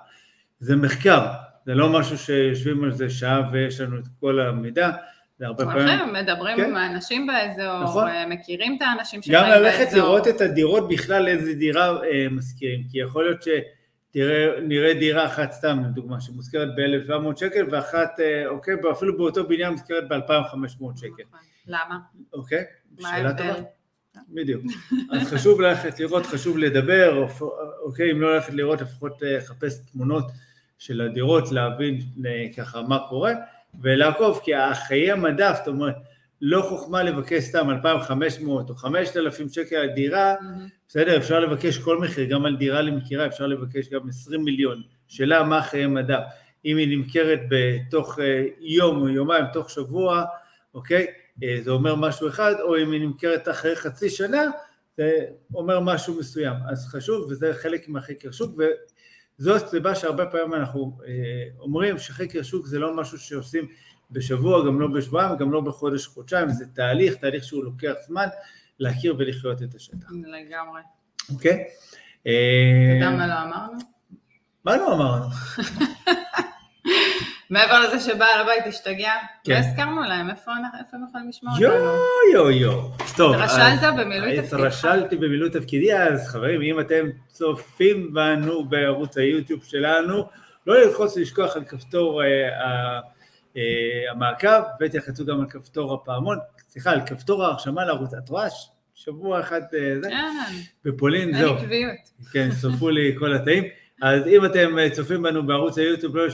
זה 0.60 0.76
מחקר, 0.76 1.26
זה 1.66 1.74
לא 1.74 1.88
משהו 1.88 2.18
שיושבים 2.18 2.84
על 2.84 2.92
זה 2.92 3.10
שעה 3.10 3.50
ויש 3.52 3.80
לנו 3.80 3.98
את 3.98 4.04
כל 4.20 4.40
המידע, 4.40 4.90
זה 5.38 5.46
הרבה 5.46 5.64
פעמים... 5.64 5.88
הולכים, 5.88 6.12
מדברים 6.12 6.56
כן. 6.56 6.64
עם 6.64 6.76
האנשים 6.76 7.26
באזור, 7.26 7.82
נכון. 7.82 8.08
אה, 8.08 8.26
מכירים 8.26 8.76
את 8.76 8.82
האנשים 8.82 9.20
גם 9.20 9.22
שחיים 9.22 9.44
באזור. 9.44 9.66
ללכת 9.66 9.92
לראות 9.92 10.28
את 10.28 10.40
הדירות 10.40 10.88
בכלל, 10.88 11.28
איזה 11.28 11.54
דירה 11.54 12.04
אה, 12.04 12.26
משכירים, 12.30 12.84
כי 12.90 12.98
יכול 12.98 13.24
להיות 13.24 13.42
שנראה 13.42 14.94
דירה 14.94 15.26
אחת 15.26 15.52
סתם, 15.52 15.82
לדוגמה, 15.90 16.20
שמושכרת 16.20 16.68
ב-1,700 16.76 17.36
שקל, 17.36 17.66
ואחת, 17.70 18.20
אה, 18.20 18.46
אוקיי, 18.46 18.74
אפילו 18.92 19.16
באותו 19.16 19.48
בניין 19.48 19.72
מושכרת 19.72 20.08
ב-2,500 20.08 20.96
שקל, 20.96 21.22
נכון. 21.28 21.40
למה? 21.66 21.98
אוקיי? 22.32 22.64
שאלה? 23.00 23.32
טובה. 23.32 23.54
בדיוק. 24.34 24.62
אז 25.12 25.28
חשוב 25.28 25.60
ללכת 25.60 26.00
לראות, 26.00 26.26
חשוב 26.26 26.58
לדבר, 26.58 27.26
אוקיי, 27.82 28.12
אם 28.12 28.20
לא 28.20 28.34
ללכת 28.34 28.52
לראות, 28.52 28.80
לפחות 28.80 29.22
אה, 29.22 29.36
לחפש 29.36 29.78
תמונות 29.92 30.24
של 30.80 31.00
הדירות, 31.00 31.52
להבין 31.52 32.00
אה, 32.26 32.46
ככה 32.56 32.82
מה 32.82 32.98
קורה, 33.08 33.32
ולעקוב, 33.80 34.40
כי 34.44 34.54
החיי 34.54 35.12
המדף, 35.12 35.54
זאת 35.58 35.68
אומרת, 35.68 35.94
לא 36.40 36.62
חוכמה 36.68 37.02
לבקש 37.02 37.42
סתם 37.44 37.70
2,500 37.70 38.70
או 38.70 38.74
5,000 38.74 39.48
שקל 39.48 39.76
על 39.76 39.88
דירה, 39.88 40.34
מהמם. 40.40 40.66
בסדר, 40.88 41.16
אפשר 41.16 41.40
לבקש 41.40 41.78
כל 41.78 41.98
מחיר, 41.98 42.24
גם 42.24 42.46
על 42.46 42.56
דירה 42.56 42.82
למכירה 42.82 43.26
אפשר 43.26 43.46
לבקש 43.46 43.88
גם 43.88 44.08
20 44.08 44.44
מיליון. 44.44 44.82
שאלה 45.08 45.42
מה 45.42 45.62
חיי 45.62 45.86
מדף. 45.86 46.22
אם 46.64 46.76
היא 46.76 46.98
נמכרת 46.98 47.40
בתוך 47.48 48.18
אה, 48.18 48.44
יום 48.60 49.02
או 49.02 49.08
יומיים, 49.08 49.44
תוך 49.52 49.70
שבוע, 49.70 50.24
אוקיי? 50.74 51.06
אה, 51.42 51.58
זה 51.62 51.70
אומר 51.70 51.94
משהו 51.94 52.28
אחד, 52.28 52.54
או 52.60 52.76
אם 52.78 52.92
היא 52.92 53.00
נמכרת 53.00 53.48
אחרי 53.48 53.76
חצי 53.76 54.10
שנה, 54.10 54.42
זה 54.96 55.24
אומר 55.54 55.80
משהו 55.80 56.18
מסוים. 56.18 56.54
אז 56.68 56.88
חשוב, 56.88 57.30
וזה 57.30 57.54
חלק 57.54 57.88
מהחקר 57.88 58.30
שוק, 58.30 58.56
וזו 59.40 59.54
הסיבה 59.54 59.94
שהרבה 59.94 60.26
פעמים 60.26 60.54
אנחנו 60.54 60.98
אה, 61.06 61.12
אומרים 61.58 61.98
שחקר 61.98 62.42
שוק 62.42 62.66
זה 62.66 62.78
לא 62.78 62.96
משהו 62.96 63.18
שעושים 63.18 63.68
בשבוע, 64.10 64.66
גם 64.66 64.80
לא 64.80 64.86
בשבועיים, 64.86 65.36
גם 65.36 65.52
לא 65.52 65.60
בחודש, 65.60 66.06
חודשיים, 66.06 66.48
זה 66.48 66.66
תהליך, 66.66 67.14
תהליך 67.14 67.44
שהוא 67.44 67.64
לוקח 67.64 67.92
זמן 68.06 68.26
להכיר 68.78 69.14
ולחיות 69.18 69.62
את 69.62 69.74
השטח, 69.74 70.08
לגמרי. 70.10 70.80
אוקיי? 71.32 71.64
אתה 72.22 72.30
אה, 72.30 72.94
יודע 72.94 73.10
מה 73.10 73.26
לא 73.26 73.42
אמרנו? 73.42 73.78
מה 74.64 74.76
לא 74.76 74.94
אמרנו? 74.94 75.26
מעבר 77.50 77.80
לזה 77.80 78.00
שבעל 78.00 78.40
הבית 78.40 78.66
השתגע, 78.66 79.12
כן. 79.44 79.52
לא 79.52 79.58
הזכרנו 79.58 80.02
להם 80.02 80.30
איפה 80.30 80.50
איפה 80.78 80.96
הם 80.96 81.04
יכולים 81.08 81.28
לשמוע 81.28 81.52
יו 81.60 81.72
אותנו. 81.72 81.90
יו 82.34 82.50
יו. 82.50 82.82
טוב, 83.16 83.34
התרשלת 83.34 83.80
במילוי 83.98 84.36
תפקידך. 84.36 84.52
התרשלתי 84.54 85.16
במילוי 85.16 85.50
תפקידי, 85.50 85.94
אז 85.94 86.28
חברים, 86.28 86.62
אם 86.62 86.80
אתם 86.80 87.06
צופים 87.28 88.14
בנו 88.14 88.64
בערוץ 88.64 89.18
היוטיוב 89.18 89.64
שלנו, 89.64 90.24
לא 90.66 90.80
ללחוץ 90.80 91.16
לשכוח 91.16 91.56
על 91.56 91.64
כפתור 91.64 92.22
אה, 92.22 92.26
ה- 92.66 93.00
אה, 93.56 93.62
המעקב, 94.10 94.62
ותלחצו 94.80 95.24
גם 95.26 95.40
על 95.40 95.46
כפתור 95.50 95.94
הפעמון, 95.94 96.38
סליחה, 96.68 96.90
על 96.90 97.00
כפתור 97.06 97.44
ההרשמה 97.44 97.84
לערוץ. 97.84 98.14
את 98.14 98.28
רואה? 98.28 98.46
שבוע 98.94 99.40
אחד 99.40 99.60
אה, 99.74 99.94
זה, 100.02 100.08
כן, 100.10 100.26
בפולין, 100.84 101.28
אין 101.28 101.38
זהו. 101.38 101.54
עקביות. 101.54 101.96
כן, 102.32 102.48
שרפו 102.60 102.90
לי 102.90 103.14
כל 103.18 103.32
התאים. 103.34 103.64
אז 104.02 104.26
אם 104.26 104.44
אתם 104.44 104.78
אה, 104.78 104.90
צופים 104.90 105.22
בנו 105.22 105.46
בערוץ 105.46 105.78
היוטיוב, 105.78 106.16
לא 106.16 106.26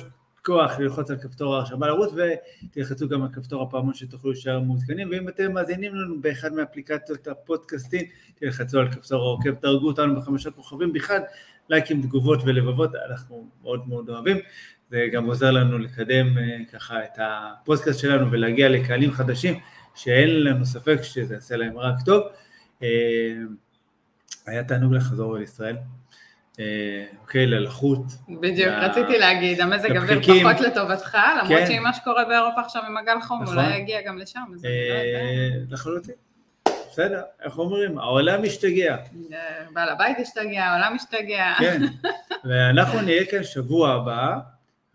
לשכוח 0.47 0.79
ללחוץ 0.79 1.11
על 1.11 1.17
כפתור 1.17 1.55
ההרשמה 1.55 1.87
לערוץ, 1.87 2.13
ותלחצו 2.67 3.09
גם 3.09 3.23
על 3.23 3.29
כפתור 3.33 3.63
הפעמון 3.63 3.95
שתוכלו 3.95 4.31
להישאר 4.31 4.61
מעודכנים, 4.61 5.09
ואם 5.11 5.29
אתם 5.29 5.53
מאזינים 5.53 5.95
לנו 5.95 6.21
באחד 6.21 6.53
מאפליקציות 6.53 7.29
הפודקאסטים, 7.29 8.07
תלחצו 8.35 8.79
על 8.79 8.93
כפתור 8.93 9.23
העוקב, 9.23 9.51
דרגו 9.61 9.87
אותנו 9.87 10.17
בחמישה 10.17 10.51
כוכבים, 10.51 10.93
בכלל 10.93 11.21
לייקים, 11.69 12.03
תגובות 12.03 12.41
ולבבות, 12.45 12.91
אנחנו 13.11 13.49
מאוד 13.63 13.89
מאוד 13.89 14.09
אוהבים. 14.09 14.37
זה 14.91 15.07
גם 15.13 15.27
עוזר 15.27 15.51
לנו 15.51 15.79
לקדם 15.79 16.39
אה, 16.39 16.59
ככה 16.73 17.05
את 17.05 17.19
הפודקאסט 17.19 18.01
שלנו 18.01 18.31
ולהגיע 18.31 18.69
לקהלים 18.69 19.13
חדשים, 19.13 19.55
שאין 19.95 20.45
לנו 20.45 20.67
ספק 20.67 21.03
שזה 21.03 21.35
יעשה 21.35 21.57
להם 21.57 21.79
רק 21.79 21.95
טוב. 22.05 22.23
אה, 22.83 22.89
היה 24.47 24.65
תענוג 24.65 24.95
לחזור 24.95 25.39
לישראל. 25.39 25.77
אה, 26.61 27.05
אוקיי, 27.23 27.47
ללחות. 27.47 28.03
בדיוק, 28.41 28.69
ל- 28.69 28.85
רציתי 28.85 29.19
להגיד, 29.19 29.61
המזג 29.61 29.97
אוויר. 29.97 30.21
פחות 30.23 30.61
לטובתך, 30.61 31.19
למרות 31.39 31.59
כן. 31.61 31.67
שעם 31.67 31.83
מה 31.83 31.93
שקורה 31.93 32.25
באירופה 32.25 32.61
עכשיו 32.61 32.83
עם 32.89 32.97
הגל 32.97 33.21
חום, 33.23 33.43
נכון. 33.43 33.59
אולי 33.59 33.77
יגיע 33.77 34.03
גם 34.03 34.19
לשם, 34.19 34.41
אז 34.55 34.65
אני 34.65 34.73
לא 34.89 34.95
אה, 34.95 35.03
יודעת. 35.55 35.73
לחלוטין. 35.73 36.15
בסדר, 36.91 37.23
איך 37.43 37.59
אומרים? 37.59 37.99
העולם 37.99 38.43
משתגע. 38.43 38.97
אה, 39.33 39.39
בעל 39.73 39.89
הבית 39.89 40.17
השתגע, 40.21 40.65
העולם 40.65 40.95
השתגע. 40.95 41.55
כן. 41.59 41.83
ואנחנו 42.49 43.01
נהיה 43.01 43.25
כאן 43.27 43.45
שבוע 43.45 43.91
הבא, 43.93 44.37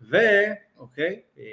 ואוקיי, 0.00 1.20
אה, 1.38 1.44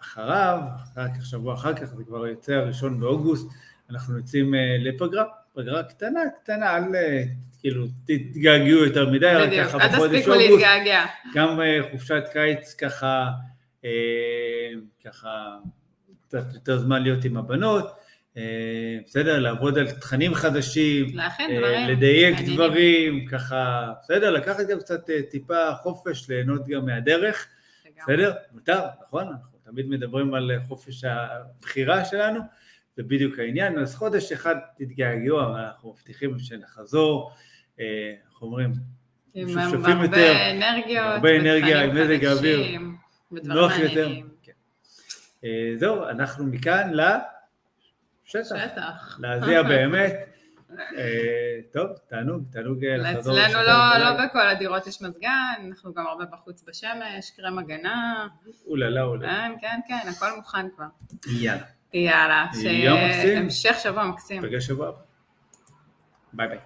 אחריו, 0.00 0.58
אחר 0.82 1.06
כך, 1.18 1.26
שבוע 1.26 1.54
אחר 1.54 1.74
כך, 1.74 1.84
זה 1.84 2.04
כבר 2.04 2.26
יוצא 2.26 2.52
הראשון 2.52 3.00
באוגוסט, 3.00 3.46
אנחנו 3.90 4.16
יוצאים 4.16 4.54
אה, 4.54 4.60
לפגרה, 4.78 5.24
פגרה 5.54 5.82
קטנה, 5.82 6.20
קטנה, 6.42 6.76
אל 6.76 6.94
אה, 6.94 7.22
כאילו 7.60 7.86
תתגעגעו 8.06 8.84
יותר 8.84 9.10
מדי, 9.10 9.26
רק 9.26 9.48
בדיוק, 9.48 9.66
ככה 9.66 9.78
אל 9.78 9.88
בחודש 9.88 10.10
תספיקו 10.10 10.32
אוגוסט. 10.32 10.50
להתגעגע. 10.50 11.04
גם 11.34 11.60
אה, 11.60 11.78
חופשת 11.90 12.22
קיץ 12.32 12.74
ככה, 12.74 13.28
אה, 13.84 14.70
ככה 15.04 15.56
קצת 16.28 16.54
יותר 16.54 16.78
זמן 16.78 17.02
להיות 17.02 17.24
עם 17.24 17.36
הבנות, 17.36 18.02
בסדר, 19.06 19.38
לעבוד 19.38 19.78
על 19.78 19.90
תכנים 19.90 20.34
חדשים. 20.34 21.06
לדייק. 21.88 22.36
דברים, 22.40 23.26
ככה, 23.26 23.92
בסדר, 24.02 24.30
לקחת 24.30 24.66
גם 24.66 24.78
קצת 24.78 25.10
טיפה 25.30 25.74
חופש, 25.82 26.28
ליהנות 26.28 26.66
גם 26.68 26.86
מהדרך. 26.86 27.46
בסדר? 28.02 28.32
מותר, 28.52 28.80
נכון? 29.06 29.26
אנחנו 29.26 29.58
תמיד 29.64 29.88
מדברים 29.88 30.34
על 30.34 30.50
חופש 30.68 31.04
הבחירה 31.04 32.04
שלנו, 32.04 32.40
זה 32.96 33.02
בדיוק 33.02 33.38
העניין, 33.38 33.78
אז 33.78 33.94
חודש 33.94 34.32
אחד 34.32 34.54
תתגעגעו, 34.78 35.40
אבל 35.40 35.60
אנחנו 35.60 35.90
מבטיחים 35.90 36.38
שנחזור, 36.38 37.32
אה, 37.80 38.14
איך 38.30 38.42
אומרים, 38.42 38.72
משופשפים 39.34 40.02
יותר, 40.02 40.50
אנרגיות, 40.50 41.06
הרבה 41.06 41.36
אנרגיה, 41.36 41.84
עם 41.84 41.96
מזג 41.96 42.24
האוויר. 42.24 42.78
נוח 43.30 43.78
יותר. 43.78 44.08
כן. 44.42 44.52
אה, 45.44 45.72
זהו, 45.76 46.08
אנחנו 46.08 46.44
מכאן 46.44 46.90
לשטח, 46.92 48.56
שטח. 48.56 49.18
להזיע 49.20 49.62
באמת. 49.72 50.12
אה, 50.96 51.58
טוב, 51.72 51.86
תענוג, 52.08 52.42
תענוג 52.52 52.84
לחזור. 52.84 53.46
אצלנו 53.46 53.62
לא. 53.62 53.98
לא 53.98 54.26
בכל 54.26 54.48
הדירות 54.48 54.86
יש 54.86 55.02
מזגן, 55.02 55.68
אנחנו 55.68 55.94
גם 55.94 56.06
הרבה 56.06 56.24
בחוץ 56.24 56.64
בשמש, 56.68 57.30
קרם 57.36 57.58
הגנה, 57.58 58.28
אוללה, 58.66 59.02
אוללה. 59.02 59.28
כן, 59.28 59.52
כן, 59.60 59.80
כן, 59.88 60.08
הכל 60.08 60.36
מוכן 60.36 60.66
כבר. 60.76 60.84
יאללה, 61.40 61.62
יאללה, 61.94 62.46
מקסים. 62.48 63.50
שהמשך 63.50 63.76
שבוע 63.82 64.06
מקסים. 64.06 64.44
נפגש 64.44 64.66
שבוע 64.66 64.88
הבא. 64.88 64.98
ביי 66.32 66.48
ביי. 66.48 66.58